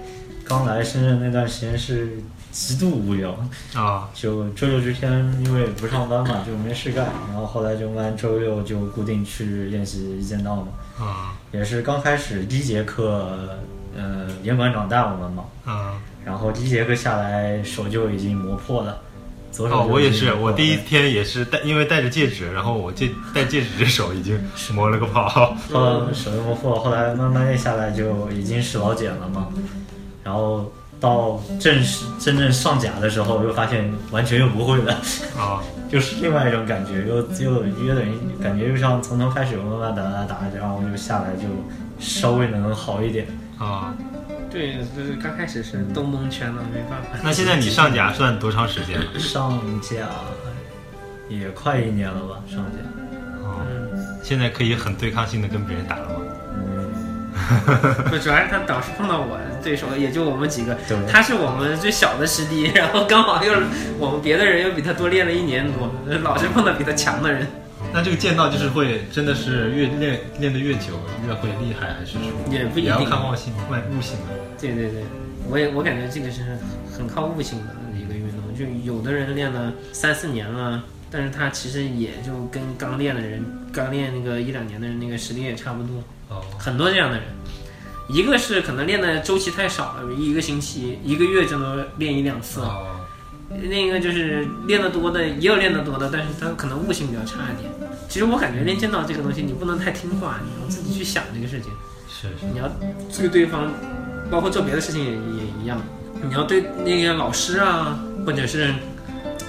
[0.45, 2.19] 刚来深圳那段时间是
[2.51, 3.35] 极度无聊，
[3.73, 5.11] 啊，就周六之天
[5.43, 10.67] 因为不上班嘛， 就没事干，然后后来就慢慢周六就固定去练习一剑道嘛，
[11.03, 13.57] 啊，也是刚开始第一节课，
[13.97, 15.99] 呃，严馆长带我们嘛，啊。
[16.23, 18.95] 然后第一节课下来手就已经磨破了，
[19.51, 24.39] 左手哦，我也是，我第一天也是戴，因为戴着戒指，然后我戒戴戒指的手已经
[24.73, 25.55] 磨了个泡。
[25.71, 29.47] 呃手又磨破，后来慢慢练下来就已经是老茧了嘛。
[30.23, 34.93] 然后到正式真正上甲的时候，又发现完全又不会了，
[35.37, 35.61] 啊，
[35.91, 41.43] 就是另外一种感觉，又又约等于感觉又像从头开始慢慢打打打，然后就下来就
[41.99, 43.27] 稍微能好一点。
[43.57, 43.93] 啊，
[44.51, 47.17] 对，就是刚开始是都蒙圈了，没办法。
[47.23, 49.05] 那现在你上甲算多长时间了？
[49.17, 49.95] 上甲
[51.29, 52.79] 也快一年了吧，上甲。
[53.43, 56.15] 哦，嗯，现在可以很对抗性的跟别人打了吗？
[56.53, 56.91] 嗯，
[58.09, 63.53] 不，主要是他导师碰到我对手也就我们几个，对他是我们最小的师弟，然后刚好又
[63.97, 65.89] 我们别的人又比他多练了一年多，
[66.23, 67.47] 老是碰到比他强的人。
[67.93, 74.33] 那这个剑道就是会真的是越练练得越久越会厉害，还是说也不一定要看悟性、外悟性的？
[74.59, 75.03] 对对对，
[75.49, 76.41] 我也我感觉这个是
[76.97, 87.25] 很靠悟性的一个运动，就有的人练了三四年了，但是他其实也就跟刚练的人，刚练那个一两年的人那个实力也差不多，哦，很多这样的人。
[88.09, 93.00] 一个是可能练的周期太少了，一个星期、一个月就能练一两次；哦，
[93.59, 97.71] 另一个就是练得多的，也有练得多的，但是他可能悟性比较差一点。
[98.07, 101.71] 其实我感觉练剑道这个东西，你不能太听话，你要自己去想这个事情。
[102.09, 102.69] 是是，你要
[103.17, 103.71] 对对方，
[104.29, 105.81] 包括做别的事情也也一样，
[106.21, 108.73] 你要对那个老师啊，或者是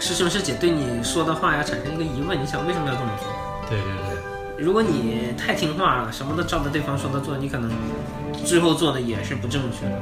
[0.00, 3.28] 师兄师姐对你说的话呀产生一个疑问，你想为什么要这么做？
[3.68, 3.92] 对对
[4.56, 7.70] 对，如果你太听话了，什么都照着对方说的做，你可能
[8.44, 10.00] 最后做的也是不正确的，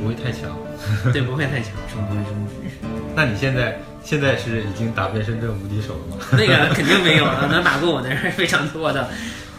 [0.00, 0.50] 不会太强。
[1.12, 1.72] 对，不会太强。
[1.92, 2.70] 中规中矩。
[3.14, 6.24] 那你现在现在是已经打遍深圳无敌手了吗？
[6.32, 9.08] 那个肯定没有了，能打过我的人非常多的，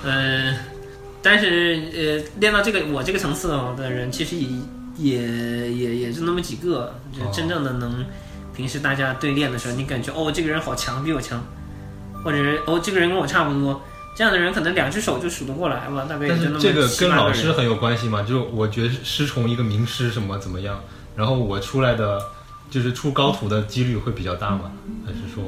[0.03, 0.55] 嗯、
[1.21, 4.47] 但是呃，练到这个我这个层次的人，其实也
[4.97, 8.03] 也也也就那么几个，就真正的能
[8.55, 11.43] 平时大家对练的时候，你感觉哦这个人好强，比我强，
[12.23, 13.81] 或者是哦这个人跟我差不多，
[14.15, 20.83] 这样的人可能两只手就数得过来吧，大概也就那么这个跟老师很有关系嘛，就是我觉得师从一个名师什么怎么样，
[21.15, 22.21] 然后我出来的
[22.69, 24.71] 就是出高徒的几率会比较大嘛？
[25.05, 25.43] 还是说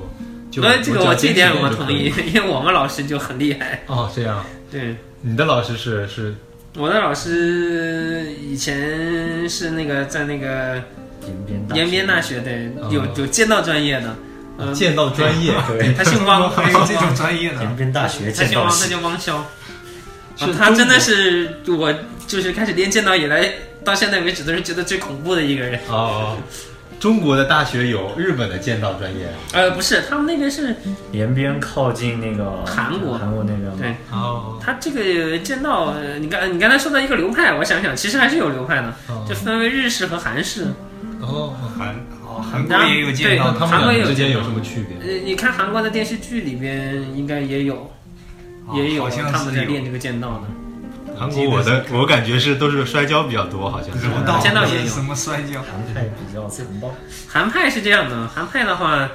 [0.49, 3.83] 就呃，这个我这点我我同意，因为我们老师就很厉害。
[3.87, 6.35] 哦，这样，对，你的老师是是
[6.77, 10.81] 我的老师以前是那个在那个
[11.21, 14.15] 延边大延边大学学对，哦有有剑道专业的，
[14.57, 15.93] 嗯，剑道专业， 对。
[15.93, 17.61] 他姓汪，还有这种专业的。
[17.61, 19.41] 延，边大学他姓汪，他剑道系，叫汪潇。
[20.35, 21.93] 是啊他真的是我
[22.27, 23.51] 就是开始练剑道以来，
[23.83, 25.79] 到现在为止都是觉得最恐怖的一个人。
[25.87, 26.37] 哦哦，
[26.99, 29.27] 中国的大学有日本的剑道专业？
[29.53, 30.75] 呃，不是，他们那边是
[31.11, 33.17] 延边靠近那个韩国。
[33.17, 33.77] 韩国那边嘛。
[33.79, 33.95] 对。
[34.11, 39.25] 哦他这个剑道，呃你刚你刚才说到一个流派，我想想，其实还是有流派的，哦。
[39.27, 40.67] 就分为日式和韩式。
[41.21, 41.95] 哦，韩
[42.33, 44.97] 哦韩国也有剑道对他们韩国也有两个之间有什么区别？
[45.07, 47.91] 呃，你看韩国的电视剧里边应该也有，
[48.67, 50.43] 哦也有像他们在练这个剑道的。
[51.15, 54.07] 韩国我的我感觉是都是摔跤比较多，好像是。
[54.07, 56.91] 柔道剑道也有什么摔跤，韩派比较残暴，
[57.27, 59.07] 韩派是这样的，韩派的话，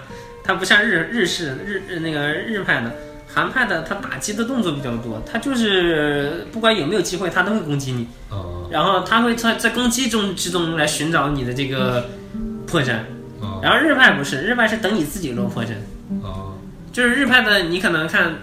[0.45, 2.95] 它不像日日式日日那个日派的，
[3.27, 12.09] 韩派的它打击的动作比较多，它就是不管有没有机会，它都会攻击你，哦然后它会在在攻击中之中来寻找你的这个
[12.69, 12.99] 破绽。
[13.41, 15.69] 哦然后日派不是，日派是等你自己露破绽，
[16.23, 16.57] 哦
[16.93, 18.35] 就是日派的你可能看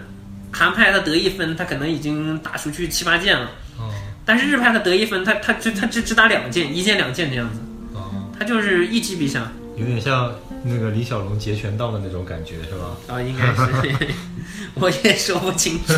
[0.52, 3.50] 韩派他得一分，他可能已经打出去七八件了。
[3.78, 3.92] 哦
[4.24, 7.60] 但是日派他得一分，他他就他只只打两件，一件两件这样子，
[7.94, 10.34] 哦，他就是一击必杀有点像
[10.64, 12.96] 那个李小龙截拳道的那种感觉，是吧？
[13.14, 13.96] 啊，应该是，
[14.74, 15.92] 我也说不清楚。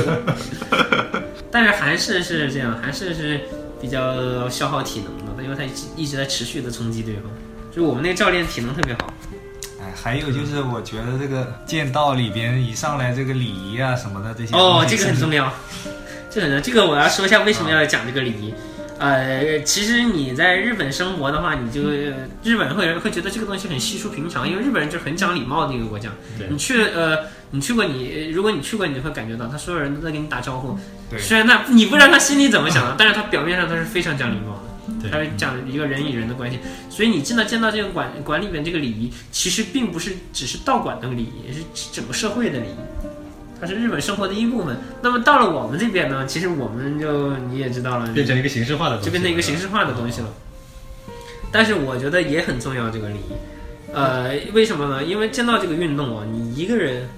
[1.50, 3.40] 但是韩式是这样，韩式是
[3.80, 7.24] 比较消耗体能的，因为他一一直在持续的冲击对方。
[7.70, 9.12] 就我们那个教练体能特别好，
[9.80, 15.52] 哎，还有就是我觉得这个剑道里边一上来这个礼仪啊什么的这些哦，这个很重要，
[16.30, 16.60] 这个很重要。
[16.60, 18.52] 这个我要说一下为什么要讲这个礼仪。
[18.98, 21.82] 呃，其实你在日本生活的话，你就
[22.42, 26.10] 日本会会觉得这个东西很稀疏平常，因为日本人就是很讲礼貌的一个国家。
[26.36, 27.16] 对你去呃，
[27.52, 30.76] 你去过你，如果你去过，你就会感觉到他所有人都在跟你打招呼。
[31.08, 34.67] 对虽然那你不知道他心里怎么想的，但是他表面上他是非常讲礼貌的。
[35.00, 36.58] 对它是讲一个人与人的关系。
[36.88, 42.74] 所以你进到剑道这个馆馆里边这个礼仪，其实并不是只是道馆的礼仪，是整个社会的礼仪。
[43.60, 44.76] 它是日本生活的一部分。
[45.02, 50.28] 那么到了我们这边呢，其实我们就你也知道了，变成一个形式化的东西，就变成一个形式化的东西了。
[51.50, 53.92] 但是我觉得也很重要，这个礼仪。
[53.92, 55.02] 呃，为什么呢？
[55.02, 57.08] 因为剑道这个运动啊，你一个人，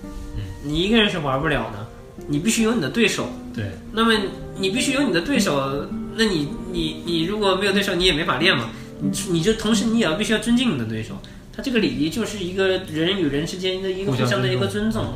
[0.62, 1.86] 你一个人是玩不了的，
[2.26, 3.28] 你必须有你的对手。
[3.52, 4.14] 对，那么
[4.56, 5.84] 你必须有你的对手，
[6.20, 8.68] 那你你你如果没有对手，你也没法练嘛。
[9.00, 11.16] 你你就同时你也要必须要尊敬你的对手。
[11.56, 15.14] 他这个礼仪就是一个人与人之间的一个互相的一个尊尊重。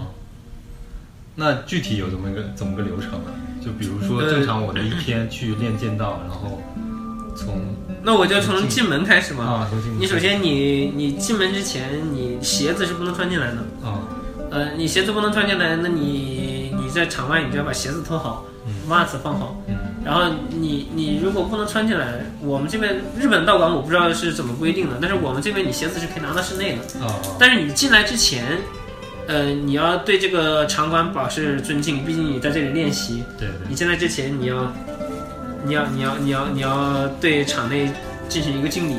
[1.35, 3.29] 那具体有怎么个怎么个流程啊？
[3.62, 6.62] 就比如说呃正常我的一天去练剑道，然后
[7.37, 7.61] 从
[8.03, 9.45] 那我就从进门开始嘛。
[9.45, 13.59] 啊从进你首先你你进门之前，你鞋子是不能穿进来的。
[13.87, 14.09] 啊
[14.51, 18.47] 呃，你鞋子不能穿进来，那你你在场外你就要把鞋子脱好，
[18.88, 19.61] 袜子放好。
[19.69, 19.74] 嗯
[20.05, 27.07] 然后你你如果不能穿进来，我们这边日本道馆我不知道是怎么规定的，但是我们这边你鞋子是可以拿到室内的。
[27.07, 28.45] 啊但是你进来之前，
[29.27, 33.25] 呃，你要对这个场馆表示尊敬，毕竟你在这里练习。
[33.38, 34.73] 对对你进来之前，你要，
[35.64, 37.90] 你要，你要，你要，你要对场内
[38.29, 38.95] 进行一个敬礼。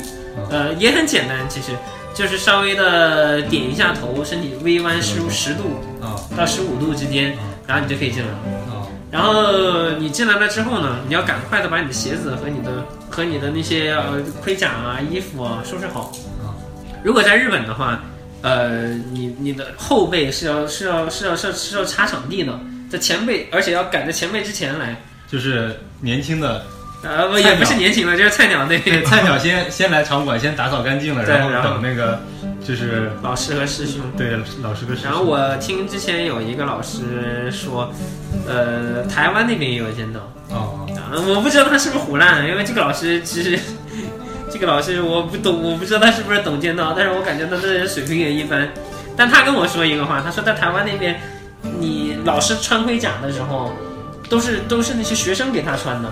[0.49, 1.71] 呃，也很简单，其实
[2.13, 7.37] 就是稍微的点一下头，身体微弯十十度啊到十五度之间，
[7.67, 8.74] 然后你就可以进来了。
[9.11, 16.11] 啊然后你进来了之后呢，你要赶快的把你的鞋子和你的和你的那些呃盔甲啊、衣服啊收拾好。
[16.41, 16.51] 啊
[17.03, 18.03] 如果在日本的话，
[18.41, 24.99] 呃，你你的后背是要是要是要是要是要插场地的，在前辈，而且要赶在前辈之前来。
[25.27, 26.63] 就是年轻的
[27.03, 28.79] 呃，不也不是年轻的，就是菜鸟那。
[28.79, 32.19] 对菜鸟先先来场馆，先打扫干净了，然后等那个
[32.65, 34.01] 就是老师和师兄。
[34.17, 37.91] 对老师和师兄然后我听之前有一个老师说，
[38.47, 40.19] 呃，台湾那边也有剑道。
[40.49, 43.59] 哦啊，我不知道他是不是胡乱，因为这个老师其实，
[44.49, 48.69] 这个老师我不懂，我不知道他是不是懂剑道，但是我感觉他的人水平也一般。
[49.17, 51.19] 但他跟我说一个话，他说在台湾那边，
[51.79, 53.71] 你老师穿盔甲的时候，
[54.29, 56.09] 都是都是那些学生给他穿的，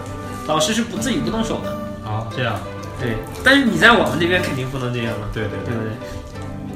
[0.48, 1.70] 老师是不自己不动手的。
[2.06, 2.60] 哦这样
[3.00, 5.92] 对，但是你在我们这边肯定不能这样了，对对对不对？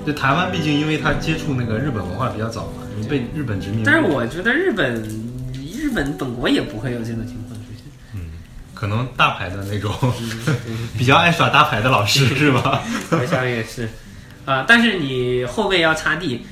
[0.07, 5.03] 对台湾毕竟因为他接触那个日本文化比较早嘛，被日本殖民，但是我觉得日本
[5.77, 7.83] 日本本国也不会有这种情况出现。
[8.13, 8.21] 嗯
[8.73, 9.91] 可能大牌的那种
[10.97, 12.81] 比较爱耍大牌的老师是吧？
[13.11, 13.89] 我想也是，
[14.45, 16.45] 啊、但是你后背要擦地，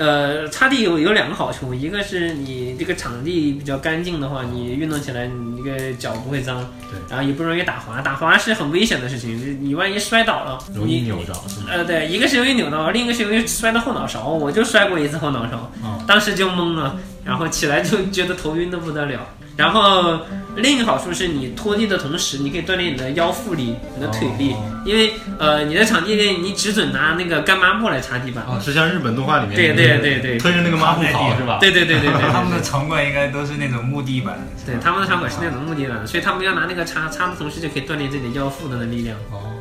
[0.00, 11.34] 呃，擦地有有两个好处，一个是你这个场地比较干净的话，你运动起来你这个脚不会脏，对，然后也不容易打滑，打滑是很危险的事情，你你万一摔倒了，容易扭着？
[11.68, 14.28] 呃，对，一个是容易扭到，另一个是容易摔到后脑勺。
[14.28, 19.20] 我就摔过一次后脑勺，哦当时就懵了，然后起来就觉得头晕的不得了。
[19.60, 20.18] 然后
[20.56, 28.42] 另一个好处是你拖地的同时，你可以锻炼你的腰腹力、你的腿力，哦因为呃你在场地内你只准拿那个干抹布来擦地板。
[28.48, 31.58] 哦，是像日本动画里面对对对对推着那个抹布跑是吧？
[31.60, 39.14] 对对对对对对 他们的场馆应该都是那种木地板，对，他们的场馆是那种木地板，所以他们要拿那个擦擦的同时就可以锻炼自己的腰腹的力量。
[39.30, 39.52] 哦，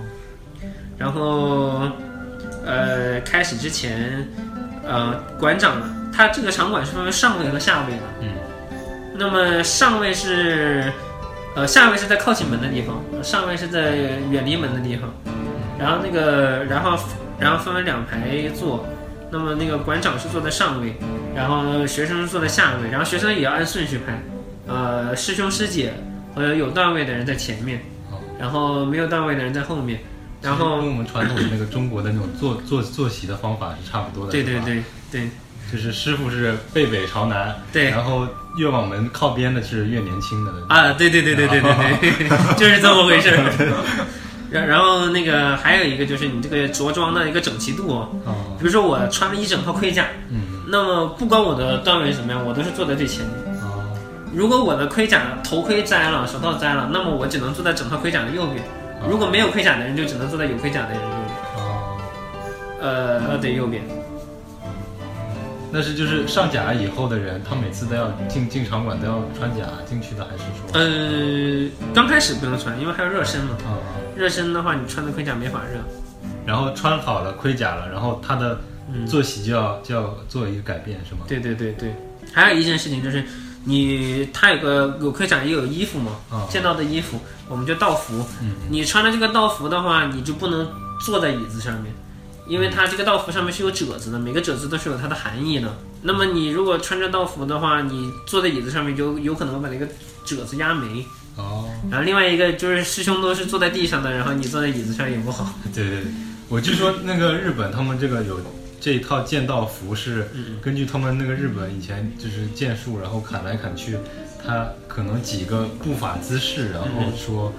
[0.98, 1.92] 然后，
[2.66, 4.26] 呃，开始之前，
[4.88, 5.74] 呃，馆长
[6.14, 8.04] 他这个场馆是分为上位和下位的。
[8.22, 8.30] 嗯。
[9.20, 10.92] 那么上位是，
[11.54, 13.98] 呃，下位是在靠近门的地方，上位是在
[14.32, 15.14] 远离门的地方。
[15.78, 16.98] 然后那个，然后
[17.38, 18.86] 然后分为两排坐。
[19.32, 20.96] 那么那个馆长是坐在上位，
[21.36, 24.20] 然后学生是坐在下位，然后学生也要按顺序排，
[24.66, 25.94] 呃，师兄师姐
[26.34, 27.80] 和有段位的人在前面
[28.10, 30.00] 哦，然后没有段位的人在后面。
[30.42, 35.30] 然后跟我们传统的那个中国的那种坐坐坐席的方法是差不多的，对对对对
[35.72, 38.28] 就是师傅是背北朝南，对然后
[38.58, 41.72] 越往门靠边的是越年轻的啊，对对对对对对
[42.12, 43.38] 对， 就是这么回事。
[44.52, 53.56] 然然后那个还有一个就是你这个着装的一个整齐度哦，哦，比如说我穿了一整套盔甲，嗯，那么不管我的段位什么样，我都是坐在最前面。
[53.62, 53.86] 哦，
[54.34, 58.64] 如果我的盔甲头盔摘了，手套摘了，那么我只能坐在整套盔甲的右边。
[59.08, 61.64] 如果没有盔甲的人，就只能坐在有盔甲的人右边。
[61.64, 61.98] 哦，
[62.82, 63.84] 呃呃，对，右边。
[65.72, 70.80] 那是就是上甲以后的人，他每次都要进进场馆都要穿甲进去的，还是说？
[70.80, 73.56] 呃，刚开始不用穿，因为还有热身嘛。
[73.66, 73.78] 啊、
[74.16, 75.80] 热身的话，你穿的盔甲没法热。
[76.46, 78.60] 然后穿好了盔甲了，然后他的
[78.92, 81.22] 嗯坐席就要、就要做一个改变，是吗？
[81.28, 81.94] 对对对对，
[82.34, 83.24] 还有一件事情就是，
[83.64, 88.26] 你他有个有盔甲也有衣服嘛，啊剑道的衣服，我们就道服。
[88.42, 90.68] 嗯你穿了这个道服的话，你就不能
[91.06, 91.94] 坐在椅子上面，
[92.50, 95.78] 因为它这个道服上面是有褶子的，每个褶子都是有它的含义的。
[96.02, 99.88] 那么你如果穿着道服的话，你坐在椅子上面就有可能会把那个
[100.26, 101.06] 褶子压没。
[101.36, 105.54] 哦，然后另外一个就是师兄都是坐在地上的，然后你坐在椅子上也不好。
[105.74, 106.12] 对对对，
[106.50, 108.42] 我据说那个日本他们这个有
[108.82, 113.98] 这一套剑道服是嗯根据他们那个日本以前就是剑术，然后砍来砍去，
[114.46, 117.54] 他可能几个步法姿势，然后嗯说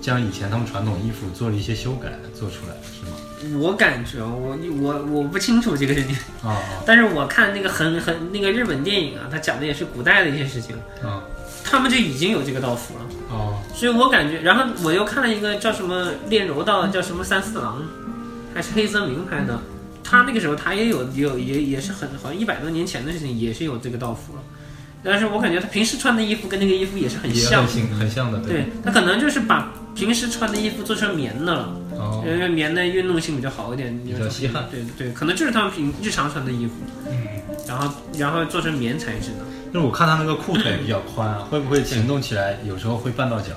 [0.00, 2.74] 将以前他们传统衣服做了一些修改做出来？
[3.58, 11.08] 我感觉我我我不清楚这个事情，啊但是我看那个很很那个日本电影啊，它讲的也是古代的一些事情，啊。
[11.08, 11.22] 啊
[11.64, 13.04] 他们就已经有这个道服了。
[13.30, 17.80] 哦所以我感觉，然后我又看了一个叫什么练柔道，叫什么三四郎，
[18.52, 19.58] 还是黑泽明拍的。
[20.02, 24.42] 他那个时候他也有有也也是很好像一百多年前的事情，也是有这个道服了。
[25.04, 27.64] 但是我感觉他平时穿的衣服跟那个衣服也是很，像。
[27.98, 36.72] 很像的对他可能就是把平时穿的衣服做成棉的了，哦因为棉的运动性比较好一点，比较吸汗对对，可能就是他们平日常穿的衣服，
[37.08, 37.14] 嗯。
[37.68, 39.44] 然后然后做成棉材质的。
[39.72, 43.50] 就是我看他那个裤腿比较宽啊， 会不会行动起来有时候会绊到脚？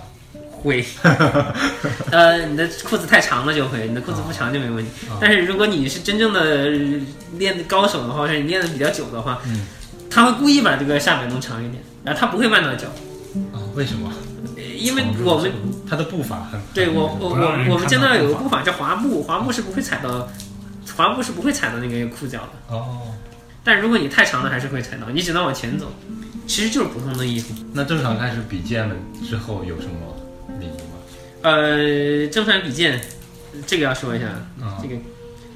[0.51, 0.83] 会，
[2.11, 4.91] 呃，你的裤子太长了就会，你的裤子不长就没问题。
[5.09, 6.69] 哦但是如果你是真正的
[7.37, 9.65] 练的高手的话，或者你练的比较久的话，嗯
[10.09, 12.87] 他会故意把这个下摆弄长一点，然后他不会绊到脚，
[13.51, 14.09] 啊，为什么？
[14.85, 15.51] 呃因为我们
[15.89, 20.27] 他的步伐很对我我我我们见到有个步伐叫滑步，滑步是不会踩到，
[20.95, 22.75] 滑步是不会踩到那个裤脚的。
[22.75, 23.01] 哦。
[23.63, 25.91] 但如果你太长了，还是会踩到，你只能往前走，
[26.45, 27.53] 其实就是普通的衣服。
[27.73, 28.95] 那正常开始比剑了
[29.27, 29.93] 之后有什么
[30.59, 30.93] 礼仪吗？
[31.41, 33.01] 呃，正常比剑，
[33.65, 34.27] 这个要说一下，
[34.61, 34.95] 啊这个，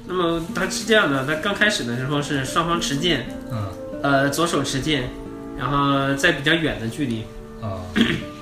[0.08, 3.68] 那么它是这样的，它刚开始的时候是双方持剑，嗯
[4.02, 5.08] 呃，左手持剑，
[5.56, 7.22] 然后在比较远的距离，
[7.62, 7.78] 啊，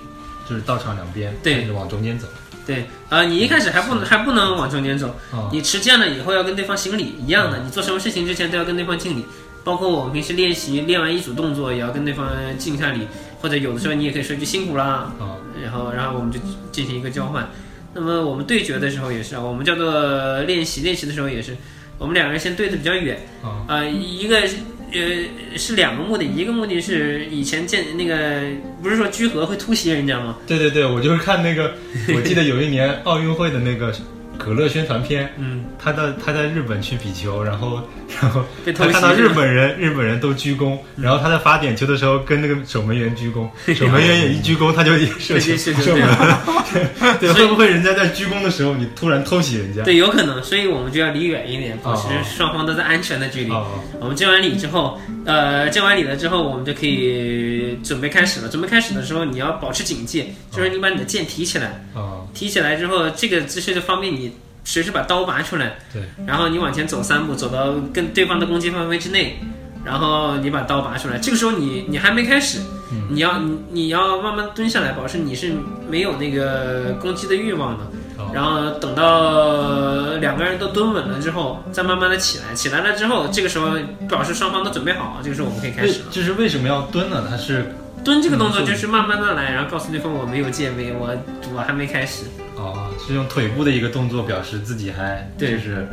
[0.48, 1.70] 就是道场两边，对。
[1.72, 2.26] 往中间走。
[2.66, 9.24] 对，呃，你一开始还不能还不能往中间走，啊你持剑了以后要跟对方行礼，一样的，你做什么事情之前都要跟对方敬礼，
[9.64, 12.28] 包括我们平时练习练完一组动作也要跟对方
[12.58, 13.08] 敬一下礼，
[13.40, 16.38] 或者有的时候你也可以说一句辛苦啦，啊然后然后我们就
[16.70, 17.48] 进行一个交换。
[17.94, 21.56] 那么我们对决的时候也是啊，我们叫做练习，练习的时候也是，
[21.96, 24.56] 我们两个人先对的比较远，啊啊、一个是
[24.92, 28.42] 呃是两个目的，一个目的是以前见那个
[28.82, 30.36] 不是说居合会突袭人家吗？
[30.46, 31.74] 对对对，我就是看那个，
[32.14, 33.92] 我记得有一年奥运会的那个
[34.38, 37.82] 可乐宣传片，嗯，他在他在日本去比球，然后
[38.20, 46.42] 然后被偷看到日本人日本人都鞠躬，然后他在罚点球的时候跟那个守门员鞠躬， 守门员也一鞠躬，他就也射球射门了。
[47.20, 49.82] 对，会不会人家在鞠躬的时候你突然偷袭人家？
[49.82, 53.50] 对，有可能，所以我们就要离远一点，保持哦双方都在安全的距离。
[53.50, 53.66] 哦
[54.00, 58.48] 我们敬完礼之后，呃，敬完礼了之后，我们就可以准备开始了。
[58.48, 64.27] 准备开始的时候，你要保持警戒，就是你把你的剑提起来，哦，提起来之后，这个姿势就方便你
[64.68, 69.40] 随时把刀拔出来，对，然后你往前走三步，走到跟对方的攻击范围之内，
[69.82, 71.16] 然后你把刀拔出来。
[71.16, 72.58] 这个时候你你还没开始，
[72.92, 75.54] 嗯你要你你要慢慢蹲下来，保持你是
[75.88, 77.84] 没有那个攻击的欲望的。
[78.18, 82.54] 哦然后等到两个人都蹲稳了之后，再慢慢的起来。
[82.54, 83.70] 起来了之后，这个时候
[84.06, 86.06] 表示双方都准备好，这个时候我们可以开始了。
[86.10, 87.24] 就是为什么要蹲呢？
[87.30, 87.72] 它是
[88.04, 91.16] 蹲这个动作嗯就是慢慢的来，然后告诉对方我没有戒备，我
[91.54, 92.24] 我还没开始。
[92.58, 95.86] 哦，是用腿部的一个动作表示自己还对是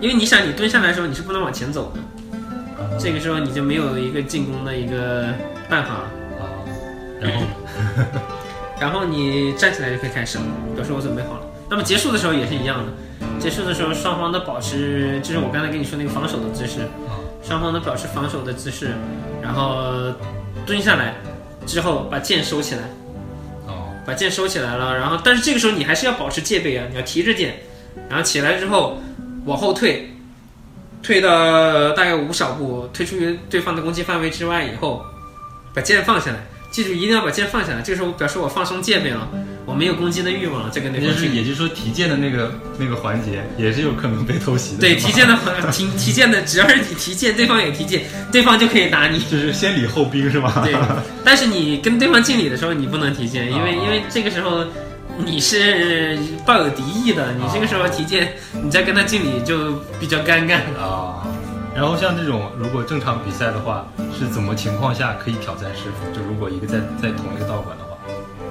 [0.00, 2.00] 因为你想，你蹲下来的时候你是不能往前走的，
[2.78, 5.26] 哦这个时候你就没有一个进攻的一个
[5.68, 6.10] 办法了。
[6.40, 6.64] 哦，
[7.20, 7.46] 然后
[8.80, 10.44] 然后你站起来就可以开始了，
[10.74, 11.40] 表示我准备好了。
[11.68, 12.92] 那么结束的时候也是一样的，
[13.38, 18.94] 结束的时候双方都保持，就是我刚才跟你说那个防守的姿势，啊双方都保持防守的姿势，
[19.42, 20.12] 然后
[20.66, 21.14] 蹲下来
[21.66, 23.05] 之后把剑收起来，哦
[24.06, 27.56] 把剑收起来了，然后但是这个时候你还是要保持戒备啊，你要提着剑，
[28.08, 29.02] 然后起来之后
[29.44, 30.10] 往后退，
[31.02, 35.04] 退到大概五小步，退出于对方的攻击范围之外以后，
[35.74, 36.46] 把剑放下来。
[36.70, 37.80] 记住，一定要把剑放下来。
[37.80, 39.28] 这个时候表示我放松戒备了，
[39.76, 40.70] 没有攻击的欲望了。
[40.70, 44.80] 再跟对也就是也就是说提剑的那个那个环节也是有可能被偷袭的。
[44.80, 45.38] 对提剑的
[45.70, 49.18] 提提剑的，只要是你提剑，对方也提剑，对方就可以打你。
[49.18, 50.62] 就是先礼后兵是吧？
[50.64, 50.74] 对，
[51.24, 54.64] 但是你跟对方敬礼的时候，你不能提剑，因为啊因为这个时候
[55.18, 60.56] 你是抱有敌意的，你这个时候提剑，你再跟他敬礼就比较尴尬。
[60.80, 61.26] 啊。
[61.74, 63.86] 然后像这种如果正常比赛的话，
[64.18, 66.10] 是怎么情况下可以挑战师傅？
[66.18, 67.85] 就如果一个在在同一个道馆的话，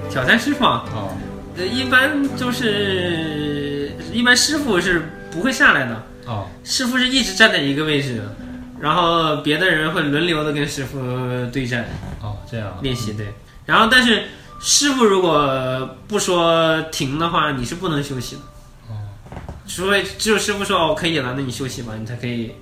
[0.10, 0.86] 挑战师傅啊，
[1.58, 8.36] 一般就是一般师傅是不会下来的，哦师傅是一直站在一个位置的，
[8.80, 11.00] 然后别的人会轮流的跟师傅
[11.52, 11.86] 对战。
[12.22, 13.34] 哦，这样啊练习对。
[13.66, 14.24] 然后但是
[14.60, 18.42] 师傅如果不说停的话，你是不能休息的。
[18.90, 18.96] 哦
[19.68, 22.54] 除非只有师傅说哦可以了，那你休息吧，你才可以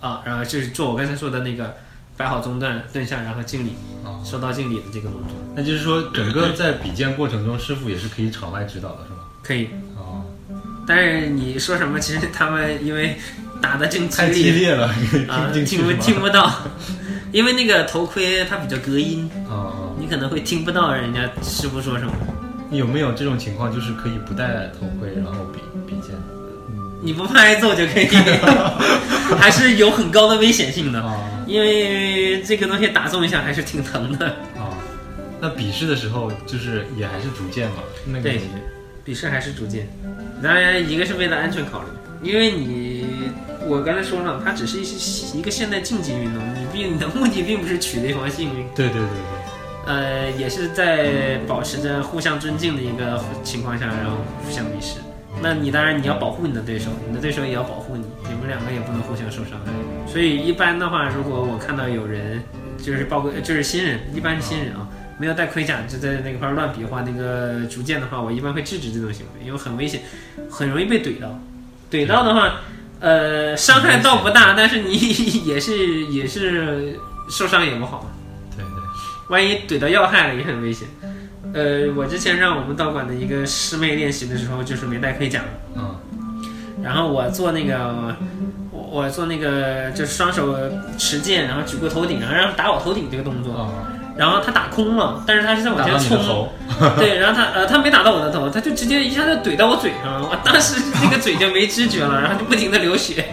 [0.00, 0.22] 啊。
[0.24, 1.76] 然后就是做我刚才说的那个
[2.16, 4.20] 摆好中段，蹲下，然后敬礼，哦。
[4.24, 9.18] 收到敬礼的这个动作那就是说，整个在比剑过程中，师傅也是可以场外指导的，是吗？
[9.42, 9.68] 可以。
[9.96, 10.22] 哦，
[10.86, 13.16] 但是你说什么，其实他们因为
[13.60, 14.86] 打的正激太激烈烈了，
[15.28, 16.52] 啊，听不听不到，
[17.32, 22.12] 因为那个头盔它比较隔音，哦，你可能会听不到人家师傅说什么。
[22.70, 26.14] 有没有这种情况，就是可以不戴头盔，然后比比剑？
[27.02, 28.06] 你不怕挨揍就可以，
[29.36, 34.28] 还是有很高的危险性的，哦因为这个东西打中一下还是挺疼的。
[34.56, 34.76] 哦，
[35.40, 37.82] 那比试的时候，就是也还是逐渐嘛？
[38.06, 38.40] 那个对
[39.04, 39.88] 比试还是逐渐，
[40.42, 41.86] 当然一个是为了安全考虑，
[42.22, 43.30] 因为你
[43.66, 49.08] 我刚才说了，它只是一一个现代竞技运动，你并你的目的并不是取得一方性命，对对对
[49.84, 54.98] 呃，也是在保持着互相尊敬的一个情况下，然后互相比试。
[55.42, 59.72] 那你当然你要保护你的对手，你的对手也要保护你，你们两个也不能互相受伤害。
[60.12, 62.42] 所以一般的话，如果我看到有人
[62.76, 64.86] 就是包括就是新人，一般是新人啊，
[65.18, 70.02] 没有带盔甲就在那块儿乱比划那个逐渐的话，我一般会制止这种行为，因为很危险，
[70.50, 71.40] 很容易被怼到。
[71.90, 72.56] 怼到的话，
[73.00, 74.92] 呃，伤害倒不大，但是你
[75.46, 76.98] 也是也是
[77.30, 78.10] 受伤也不好。
[78.54, 78.82] 对对
[79.28, 80.86] 万一怼到要害了也很危险。
[81.54, 85.42] 呃，我之前让我们道馆的一个师妹练习的时候，就是没带盔甲，
[85.74, 85.96] 嗯
[86.82, 88.16] 然后我做那个，
[88.92, 90.54] 我我做那个就是双手
[90.98, 93.72] 持剑，然后举过头顶，然后让他打我头顶这个动作，哦，
[94.16, 96.48] 然后他打空了，但是他是在往前冲，
[96.98, 103.24] 对，然后他呃他没打到我的头，他就直接一下就怼到我嘴上了，我当时那个嘴就没知觉了， 然后就不停的流血。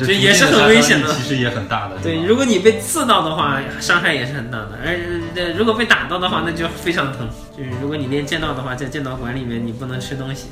[0.00, 1.96] 这这也是很危险的其实也很大的。
[2.02, 4.70] 对，如果你被刺到的话，伤害也是很大的。
[4.84, 4.98] 而
[5.36, 7.28] 呃如果被打到的话，那就非常疼。
[7.56, 10.48] 就是如果你练剑道的话，在剑道馆里面你不能吃东西，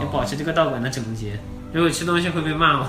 [0.00, 1.38] 要保持这个道馆的整洁。
[1.72, 2.86] 如果吃东西会被骂哦。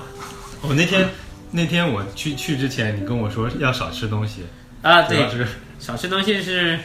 [0.61, 1.09] 我那天
[1.51, 4.43] 那天我去去之前，你跟我说要少吃东西，
[4.81, 5.45] 啊，对，是
[5.79, 6.79] 少吃东西是，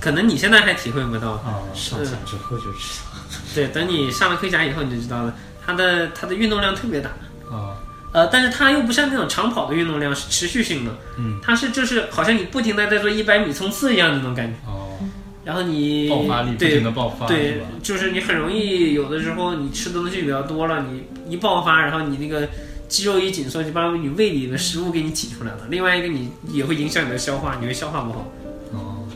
[0.00, 1.32] 可能你现在还体会不到。
[1.32, 3.20] 啊上架之后就知道。
[3.54, 7.10] 对，等你上了盔甲以后你就知道了，它的它的运动量特别大。
[7.50, 7.76] 啊
[8.12, 14.54] 呃，但是它又不像那种长跑的运动量是持续性的，嗯，它是就是好像你不停的在做一百米冲刺一样的那种感觉。
[14.70, 14.96] 哦，
[15.44, 22.48] 然后你爆发力不对停的爆发，对吧？，就是你很容易有的时候你吃的东西比较多了，你一爆发，然后你那个
[22.88, 25.66] 肌肉一紧缩，就把你胃里的食物给你挤出来了。
[25.70, 28.30] 另外一个你也会影响你的消化，你会消化不好。
[28.72, 29.06] 哦，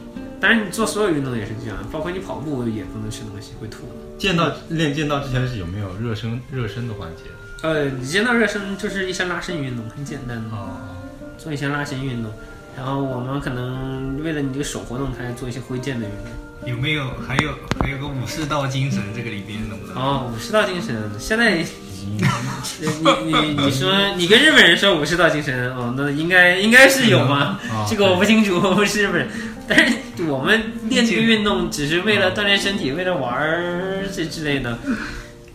[0.41, 3.85] 当然你做所有运动也是这样，包括你跑步也不能吃东西，会吐。
[4.19, 7.25] 见到练剑道之前是有没有热身热身的环节？
[7.63, 10.77] 呃，你见到热身就是一些拉伸运动，很简单的，哦，
[11.37, 12.33] 做一些拉伸运动。
[12.77, 16.33] 然后我们可能为了你这个手活动还，做一些挥剑的运动。
[16.67, 17.51] 有没有还有
[17.81, 19.97] 还有个武士道精神这个里边能不能？
[19.97, 21.65] 哦，武士道精神，现在
[22.81, 27.59] 你你你说你跟日本人说武士道精神，哦，那应该应该是有吗？
[27.71, 29.29] 啊这个我不清楚，我不是日本人。
[29.67, 29.95] 但是
[30.29, 34.79] 我们练这个运动只是为了锻炼身体，为了玩儿这之类的。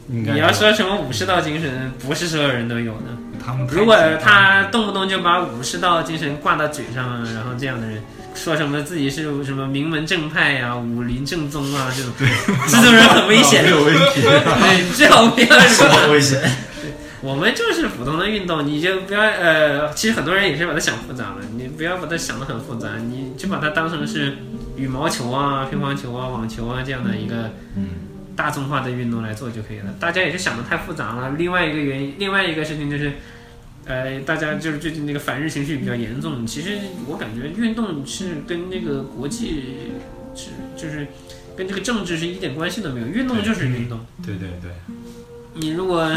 [0.05, 3.07] 你要说什么武士道精神，不是所有人都有的。
[3.45, 8.01] 他们如果他动不动就把武士道精神挂到嘴上，然后这样的人
[8.33, 12.11] 说什么自己是什么名门正派呀、武林正宗啊，这种
[12.67, 13.69] 这种人很危险没。
[13.69, 14.21] 有问题。
[14.21, 15.87] 对，最好不要说。
[15.87, 16.41] 么危险？
[17.21, 24.37] 我们就是普通的运动，你就不要呃，其实很多人也是把它想复杂了，你不要把它想得很复杂，你就把它当成是
[24.75, 27.51] 羽毛球啊、乒乓球啊、网球啊这样的一个
[28.35, 29.93] 大众化的运动来做就可以了。
[29.99, 31.31] 大家也是想的太复杂了。
[31.37, 33.13] 另外一个原因，另外一个事情就是，
[33.85, 36.45] 呃，大家就是最近那个反日情绪比较严重。
[36.45, 36.77] 其实
[37.07, 39.63] 我感觉运动是跟那个国际
[40.35, 41.07] 是就是
[41.55, 43.99] 跟这个政治是一点关系都没有，运动就是运动。
[44.25, 44.71] 对对对，
[45.53, 46.09] 你如果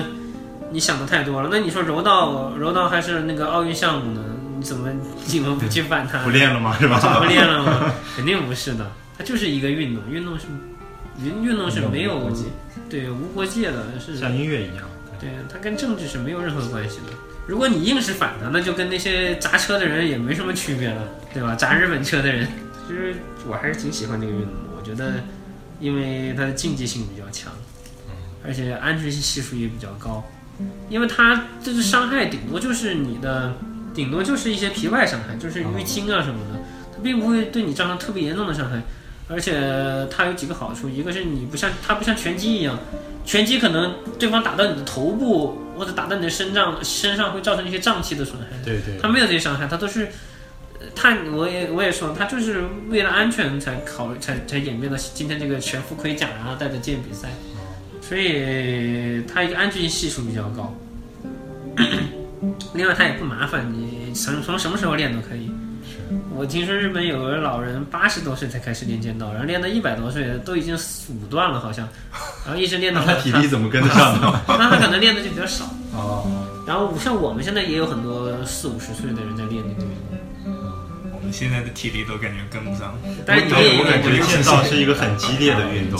[0.72, 4.22] 你想的太多了，那你说柔道，柔道还是那个奥运项目呢？
[4.58, 4.88] 你怎么
[5.26, 6.18] 你们不去办它？
[6.24, 6.74] 不练了吗？
[6.80, 6.98] 是吧？
[7.20, 7.92] 不练了吗？
[8.16, 10.46] 肯定不是的，它就是一个运动，运动是
[11.22, 12.44] 运运动是没有国界
[12.88, 14.84] 对无国界的，是像音乐一样。
[15.18, 17.04] 对它跟政治是没有任何关系的。
[17.46, 21.54] 如果你硬是反的，那就跟那些砸车的人也没什么区别了，对吧？
[21.54, 22.46] 砸日本车的人，
[22.86, 23.14] 其实
[23.48, 24.60] 我还是挺喜欢这个运动的。
[24.76, 25.14] 我觉得，
[25.80, 27.52] 因为它的竞技性比较强，
[28.44, 30.22] 而且安全性系数也比较高，
[30.90, 33.54] 因为它就是伤害顶多就是你的，
[33.94, 36.60] 顶多就是一些皮外伤害，就是淤青啊什么的，
[36.94, 38.82] 它并不会对你造成特别严重的伤害。
[39.28, 42.78] 而且它有几个好处，一个是你不像它不像拳击一样，
[43.24, 48.46] 拳击可能对方打到你的头部或者打到你的身上，身上会造成一些脏器的损害。
[48.64, 50.08] 对对它没有这些伤害，它都是，
[50.78, 57.28] 呃它我也我也说，它就是为了安全才考虑才才演变到今天这个全副盔甲，然后带着剑比赛，
[58.00, 60.72] 所以它一个安全性系数比较高。
[62.74, 65.50] 另外它也不麻烦，你从从什么时候练都可以。
[66.36, 70.76] 我听说日本有个老人八十多岁才开始练剑道，然后练到一百多岁都已经
[71.08, 71.88] 五段了好像，
[72.44, 74.40] 然后一直练到那他体力怎么跟得上呢？
[74.46, 75.64] 那他可能练的就比较少。
[75.92, 76.26] 哦，
[76.66, 80.52] 然后像我们现在也有很多四五十岁的人在练这个运动，
[81.14, 82.94] 我们现在的体力都感觉跟不上。
[83.24, 85.98] 但是我感觉剑道是一个很激烈的运动。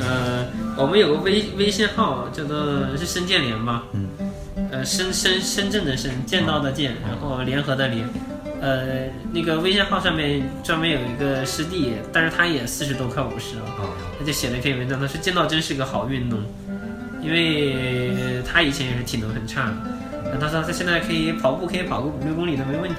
[0.00, 2.56] 呃，我们有个微微信号叫做
[2.96, 4.08] 是深剑联吧，嗯，
[4.72, 8.08] 呃，深深深圳的深，剑道的剑，然后联合的联，
[8.60, 16.38] 呃，那个微信号上面专门有一个师弟，但是他也四十多快五十了，哦，他就写了一篇文章，他说剑道真是个好运动，
[17.22, 19.72] 因为他以前也是体能很差
[20.40, 22.96] 他说他现在可以跑步，可以跑个五六公里都没问题，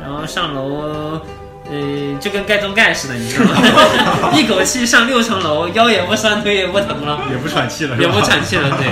[0.00, 1.20] 然后上楼。
[1.68, 4.30] 呃，就跟盖中盖似的，你知道吗？
[4.38, 7.26] 一口气上六层楼，腰也不酸，腿也不疼了。
[7.28, 8.86] 也不喘气了，也不喘气了，对。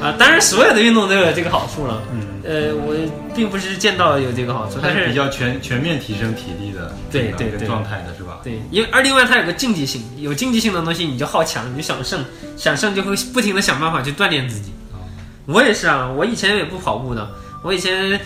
[0.00, 2.00] 啊，当然所有的运动都有这个好处了。
[2.12, 2.94] 嗯，呃，我
[3.34, 8.40] 并不是见到有这个好处，但是它是比较全全面提升体力的对对对状态的是吧？
[8.42, 12.24] 对，因为而另外它有个竞技性，有竞技性的东西你就好强，你就想胜，
[12.56, 14.70] 想胜就会不停的想办法去锻炼自己。
[14.92, 14.98] 哦
[15.46, 17.28] 我也是啊，我以前也不跑步的，
[17.62, 18.20] 我以前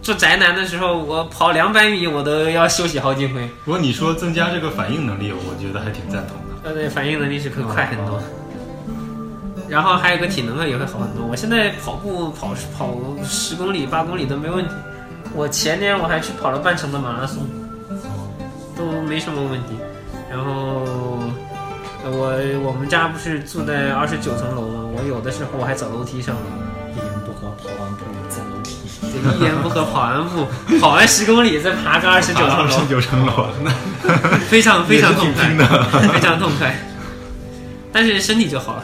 [0.00, 3.48] 做宅男的时候，我跑两百米我都要休息好几回。
[3.64, 6.68] 不过你说增加这个反应能力，我觉得还挺赞同的。
[6.68, 8.22] 呃，对，反应能力是会快很多。
[9.68, 11.26] 然后还有个体能也会好很多。
[11.26, 12.94] 我现在跑步跑跑
[13.24, 14.74] 十公里、八公里都没问题。
[15.34, 17.46] 我前年我还去跑了半程的马拉松，
[18.76, 19.76] 都没什么问题。
[20.30, 21.20] 然后
[22.04, 22.32] 呃我
[22.64, 24.84] 我们家不是住在二十九层楼吗？
[24.96, 26.40] 我有的时候我还走楼梯上楼。
[26.94, 28.76] 一言不合跑完步走楼梯，
[29.12, 30.46] 这个一言不合跑完步，
[30.80, 33.70] 跑完十公里再爬个二十九层楼，十九层楼，那
[34.48, 35.54] 非常非常痛快。
[36.08, 36.74] 非常痛快。
[37.92, 38.82] 但是身体就好了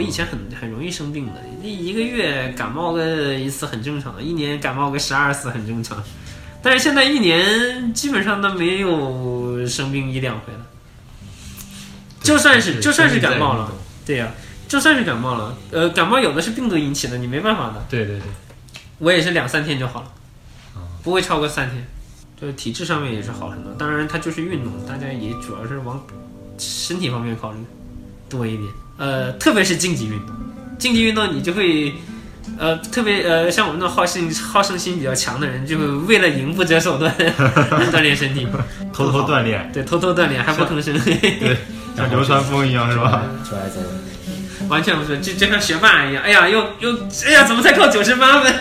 [0.00, 1.32] 我以前很很容易生病的，
[1.62, 6.02] 一一个月感冒个一次很正常，一年感冒个十二次很正常。
[6.62, 10.66] 但是现在一年基本上都没有生病一两回了，
[12.22, 13.70] 就算是就算是感冒了，
[14.06, 14.32] 对呀、
[14.66, 17.84] 就算是感冒了，呃，感冒有的是病毒引起的，你没办法的。
[17.90, 18.26] 对对对，
[19.00, 20.12] 我也是两三天就好了
[20.76, 21.86] 哦，不会超过三天。
[22.40, 23.70] 就是体质上面也是好很多。
[23.74, 26.02] 当然，它就是运动，大家也主要是往
[26.56, 27.58] 身体方面考虑
[28.30, 28.68] 多一点。
[28.96, 30.34] 呃，特别是竞技运动，
[30.78, 31.92] 竞技运动你就会，
[32.58, 37.12] 呃，特别呃，像我们这种好胜好胜心比较强的人，就会为了赢不择手段
[37.92, 38.46] 锻炼身体，
[38.92, 41.56] 偷偷锻炼，对，偷偷锻炼还不 吭声，对，
[41.96, 43.22] 像流川枫一样是吧？
[43.48, 43.76] 出来在
[44.68, 46.22] 完全不是，就就像学霸一样。
[46.22, 46.92] 哎呀，又又，
[47.26, 48.54] 哎呀，怎么才考九十八分？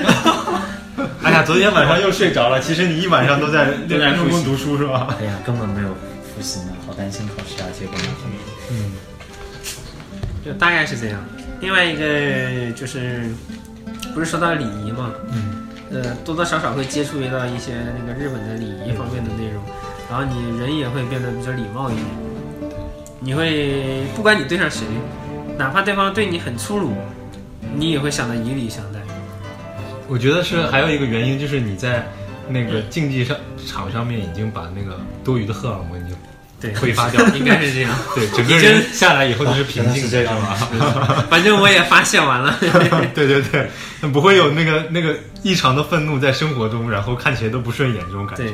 [1.24, 2.60] 哎呀，昨天晚上又睡着了。
[2.62, 5.08] 其实你一晚上都在都在复习用功读书是吧？
[5.20, 7.96] 哎呀，根本没有复习呢，好担心考试啊，结果
[8.72, 8.94] 嗯，
[10.50, 11.24] 就大概是这样。
[11.62, 13.30] 另外一个就是，
[14.16, 19.64] 不是说到礼仪嘛，嗯，呃，多多少少会接触到一些那个日本的礼仪方面的内容，
[20.10, 22.06] 然后你人也会变得比较礼貌一点。
[23.20, 24.88] 你会不管你对上谁，
[25.56, 26.94] 哪怕对方对你很粗鲁，
[27.76, 29.00] 你也会想到以礼相待。
[30.08, 32.08] 我觉得是还有一个原因，就是你在
[32.48, 33.38] 那个竞技上
[33.68, 36.09] 场上面已经把那个多余的荷尔蒙已经
[36.60, 37.92] 对，挥发掉， 应该是这样。
[38.14, 40.56] 对，整个人下来以后就是平静， 这样吗？
[41.30, 42.58] 反正我也发泄完了。
[42.60, 43.70] 对对对，
[44.12, 48.54] 不会有那个那个异常的愤怒在生活中，然后看起来都不顺眼这种感觉对。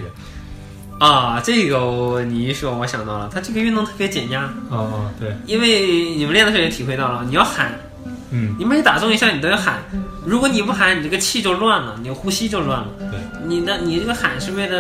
[0.98, 7.78] 啊，这个我你一说，我想到了，他这个运动特别减压，哦哦，对，因为你们练的时候也体会到了，你要喊，
[8.36, 9.80] 嗯，你每打中一下你都要喊，
[10.26, 12.88] 如果你不喊，你这个气就乱了，你呼吸就乱了。
[13.10, 13.18] 对，
[13.48, 14.76] 你那你这个喊是为了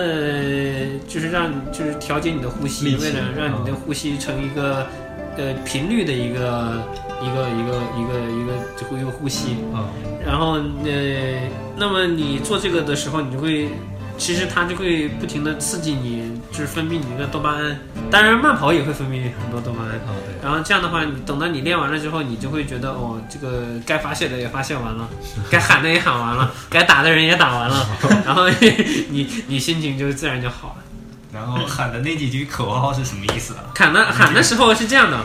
[1.07, 4.85] 就是让就是调节你的呼吸，为了让你的呼吸成一个
[5.37, 6.83] 呃频率的一个
[7.21, 8.43] 一个一个一个一
[8.91, 9.55] 个一个呼吸。
[9.73, 9.87] 啊，
[10.25, 13.69] 然后呃，那么你做这个的时候，你就会，
[14.17, 17.79] 其实它就会不停的刺激你，就是分泌你那个多巴胺。
[18.09, 19.99] 当然，慢跑也会分泌很多多巴胺。
[20.41, 25.09] 然后这样的话，你等到你练完了之后，你就会觉得哦，这个该发泄的也发泄完了，
[25.51, 27.87] 该喊的也喊完了，该打的人也打完了，
[28.25, 28.47] 然后
[29.09, 30.83] 你你心情就自然就好了。
[31.33, 33.65] 然后喊的那几句口号是什么意思啊？
[33.75, 35.19] 喊的喊的时候是这样的，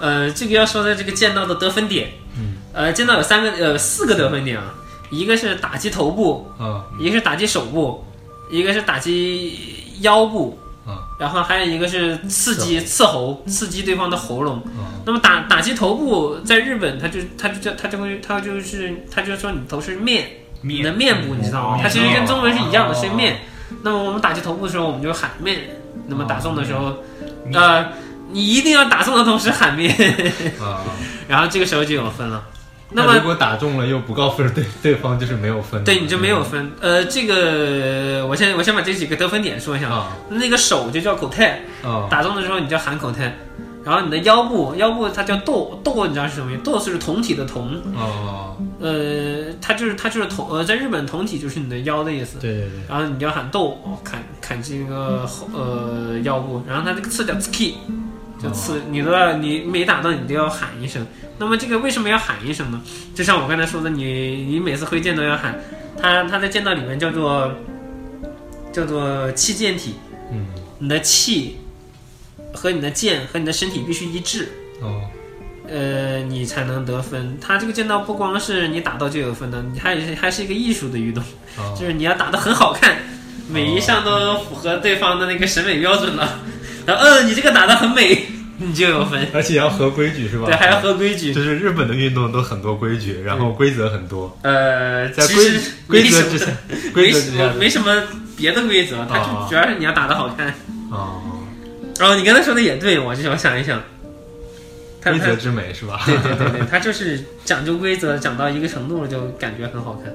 [0.00, 4.72] 呃，这个要说的这个剑道的得分点，嗯，呃，剑道有三个呃四个得分点啊，
[5.10, 8.06] 一个是打击头部，啊一个是打击手部，
[8.50, 9.58] 一个是打击
[10.00, 14.56] 腰部，啊然后还有一个是刺激刺喉，刺激对方的喉咙。
[14.56, 20.28] 啊那么打打击头部，在日本他就他就叫他就会他就是他就说你头是面，
[20.62, 21.76] 你的面部你知道吗？
[21.76, 23.40] 哦它其实跟中文是一样的，哦是面。
[23.82, 25.76] 那么我们打击头部的时候，我们就喊面。
[26.06, 26.96] 那么打中的时候，
[27.46, 27.60] 面。
[27.60, 27.86] 呃，
[28.32, 29.90] 你一定要打中的同时喊面，
[30.60, 30.82] 啊，
[31.28, 32.44] 然后这个时候就有分了。
[32.94, 35.84] 那么如果打中了又不告诉对对方，就是没有分。
[35.84, 36.72] 对你就没有分。
[36.80, 39.88] 呃，这个我先我先把这几个得分点说一下。
[39.88, 43.36] 啊那个手就叫口泰，啊打中的时候你叫喊口泰，
[43.84, 46.62] 然后你的腰部腰部它叫斗斗，你知道是什么意思？
[46.62, 52.38] 斗是铜体的铜，哦，呃，它就是它就是铜呃，在日本铜体就是你的腰的意思。
[52.40, 57.74] 对对对，然后你要喊斗，哦砍砍这个后呃腰部，然后它这个刺叫 ski，
[58.42, 61.06] 就刺，你都要你每打到你都要喊一声。
[61.40, 62.80] 那么这个为什么要喊一声呢？
[63.14, 65.58] 就像我刚才说的，你你每次挥剑都要喊，
[66.00, 67.50] 它它在剑道里面叫做
[68.70, 69.94] 叫做气剑体，
[70.30, 70.46] 嗯
[70.78, 71.56] 你的气
[72.52, 74.50] 和你的剑和你的身体必须一致。
[74.82, 75.00] 哦
[75.72, 77.38] 呃，你才能得分。
[77.40, 81.22] 它这个剑道不光是你打到就有分的，你还是还是一个艺术的运动。
[81.56, 82.96] 哦就是你要打得很好看，
[83.48, 86.40] 每一项都符合对方的那个审美标准了。
[86.84, 88.26] 然后，嗯，你这个打得很美，
[88.66, 89.26] 你就有分。
[89.32, 90.44] 而且要合规矩是吧？
[90.46, 91.32] 对，还要合规矩。
[91.32, 96.46] 就是日本的运动都很多规矩，然后规则很多，呃，在规其实规则之下，
[96.92, 98.02] 规则之下没什么
[98.36, 100.54] 别的规则，它哦就主要是你要打得好看。
[100.90, 101.22] 哦，
[101.98, 103.82] 然后你刚才说的也对，我就我想一想，
[105.02, 106.02] 规则之美是吧？
[106.04, 110.12] 对对对对， 它就是讲究规则，讲到一个程度了就感觉很好看。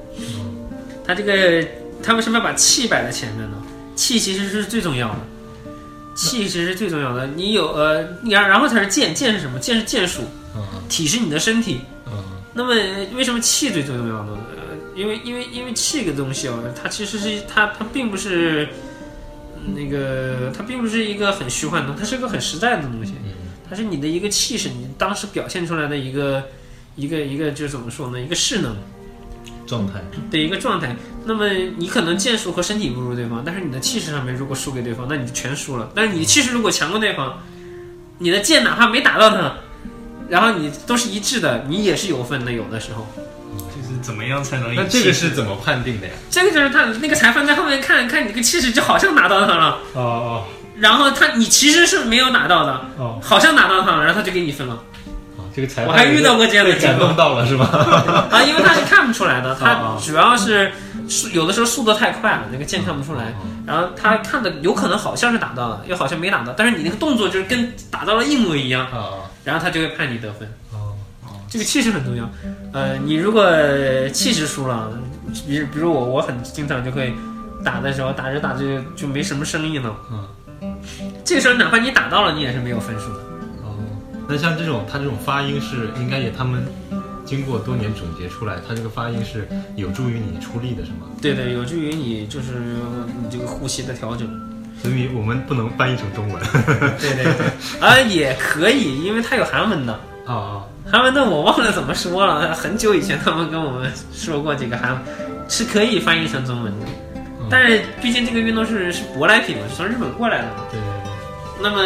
[1.05, 1.67] 它这个
[2.03, 3.57] 它为什么要把气摆在前面呢？
[3.95, 5.19] 气其实是最重要的，
[6.15, 7.27] 气其实是最重要的。
[7.27, 9.59] 你有呃，然然后才是剑，剑是什么？
[9.59, 10.21] 剑是剑术，
[10.55, 11.81] 嗯体是你的身体。
[12.07, 12.73] 嗯那么
[13.13, 14.37] 为什么气最重要呢？
[14.55, 18.69] 呃，因为因为因为气这个东西哦，它其实是它它并不是
[19.75, 23.13] 那个它并不是一个很虚幻的，它是一个很实在的东西。
[23.23, 23.31] 嗯
[23.67, 26.43] 它是你的一个气势，你当时表现出来的一个
[26.95, 28.21] 一个一个就是怎么说呢？
[28.21, 28.77] 一个势能
[29.65, 29.93] 状态，
[30.31, 30.95] 的一个状态。
[31.25, 31.47] 那么
[31.77, 35.89] 你可能剑术和身体不如对方，但是你的气势上面如果输给对方，那你就全输了。
[35.95, 37.41] 但是你的气势如果强过对方，
[38.19, 39.53] 你的剑哪怕没打到他，
[40.29, 42.51] 然后你都是一致的，你也是有分的。
[42.51, 43.07] 有的时候，
[43.57, 44.73] 就是怎么样才能？
[44.75, 46.13] 那这个是怎么判定的呀？
[46.29, 50.43] 这个就是他那个裁判在后面看看你这个气势，就好像拿到他了，哦哦
[50.77, 54.77] 然后他你其实是没有拿到的，哦好像拿到他了，然后他就给你分了。
[55.55, 57.65] 哦，这个裁判我还遇到过这样的情况动到了是吧？
[58.31, 60.71] 啊，因为他是看不出来的，他哦主要是
[61.07, 63.25] 速有的时候速度太快了，那个剑看不出来。
[63.25, 63.35] 哦
[63.65, 70.47] 然后他看的有可能好像是打到了，又好像没打到，但是你那个动作就是跟打到了一模一样，哦然后他就会判你得分。
[70.71, 70.93] 哦
[71.49, 72.29] 这个气势很重要。
[72.73, 73.43] 呃，你如果
[74.13, 74.91] 气势输了，
[75.47, 77.11] 比如比如我，我很经常就会
[77.63, 79.95] 打的时候打着打着就就没什么声音了。
[80.11, 80.27] 嗯
[81.23, 83.19] 这个时候哪怕你打到了，你也是没有分数的。
[84.25, 86.65] 哦，那像这种他这种发音是应该也他们
[87.25, 91.07] 经过多年总结出来，他这个发音是有助于你出力的，是吗？
[91.21, 92.53] 对对，有助于你就是
[93.21, 94.27] 你这个呼吸的调整。
[94.81, 96.43] 所以我们不能翻译成中文。
[96.99, 97.47] 对对对，
[97.79, 99.93] 啊也可以，因为它有韩文的。
[100.27, 105.01] 哦哦韩文的我忘了怎么说了，很久以前他们跟我们说过这个韩文
[105.47, 111.63] 是可以翻译成中文的，嗯但是毕竟这个运动是是舶来品嘛，是从日本过来的嘛，对对对。
[111.63, 111.81] 那么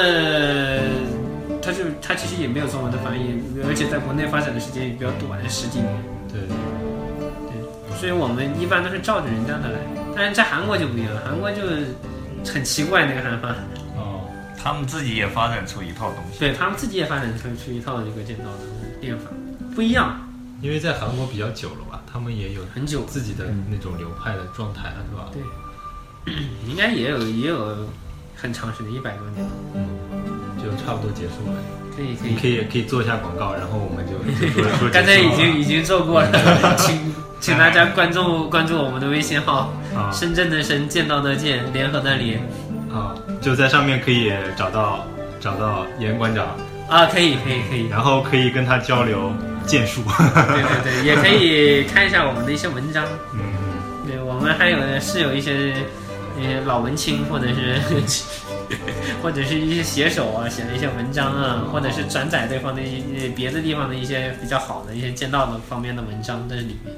[1.69, 6.49] 它就它其实也没有中文的翻译，而且在国内发展的时间也比较短，十几年，对对
[7.99, 9.79] 所以我们一般都是照着人家的来。
[10.15, 11.61] 但是在韩国就不一样，韩国就
[12.51, 13.49] 很奇怪那个韩法，
[13.95, 14.25] 哦
[14.57, 16.39] 他们自己也发展出一套东西。
[16.39, 18.65] 对他们自己也发展出出一套这个剑道的
[18.99, 19.29] 练法，
[19.75, 20.19] 不一样，
[20.61, 23.03] 因为在韩国比较久了吧，他们也有很久。
[23.03, 25.29] 自己的那种流派的状态了，是吧？
[25.31, 26.33] 对，
[26.67, 27.87] 应该也有也有
[28.41, 29.87] 很长时间，一百多年，嗯，
[30.57, 31.57] 就差不多结束了。
[31.95, 32.31] 可以可以。
[32.31, 36.29] 你可以可以做一下广告，然后我们就就说说 刚才已经已经做过了，
[36.79, 42.39] 请请大家关注关注我们的微信号啊“深圳的深，剑道的剑，联合的联
[42.91, 45.05] 啊，就在上面可以找到
[45.39, 46.47] 找到严馆长，”
[46.89, 49.31] 啊，可以可以可以，然后可以跟他交流
[49.65, 50.01] 剑术。
[50.03, 53.05] 对对对，也可以看一下我们的一些文章。
[53.33, 53.39] 嗯，
[54.07, 55.73] 对我们还有是有一些一
[56.41, 57.75] 些老文青或者是
[59.21, 66.95] 或者是一些写手啊写的一些文章啊，或者是转载对方的一别的地方的一些比较好的一些剑道的方面的文章在里面。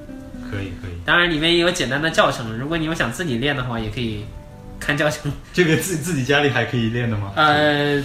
[0.49, 0.91] 可以可以。
[1.05, 4.25] 当然里面也有简单的教程，如果你有想自己练的话，也可以
[4.79, 5.31] 看教程。
[5.53, 7.31] 这个自自己家里还可以练的吗？
[7.35, 8.03] 呃，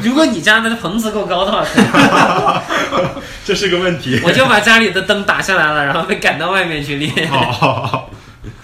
[0.00, 2.62] 如果你家的棚子够高的话，
[3.44, 4.18] 这是个问题。
[4.24, 7.30] 我就把家里的灯打下来了，然后被赶到外面去练。
[7.30, 8.07] 哦，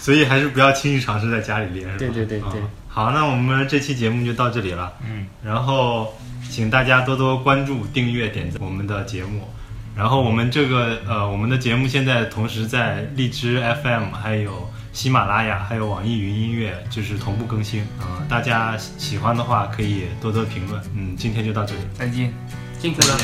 [0.05, 1.98] 所以还是不要轻易尝试在家里练，是吧？
[1.98, 4.92] 对对对对啊好，那我们这期节目就到这里了。
[5.02, 6.14] 嗯，然后
[6.50, 9.48] 请大家多多关注、订阅、点赞我们的节目。
[9.96, 20.78] 然后我们这个呃，我们的节目现在同时在荔枝 FM、还有喜马拉雅、还有网易云音乐就是同步更新啊、大家喜欢的话可以多多评论。
[20.94, 21.80] 嗯，今天就到这里。
[21.98, 22.30] 再见。
[22.78, 23.16] 辛苦了。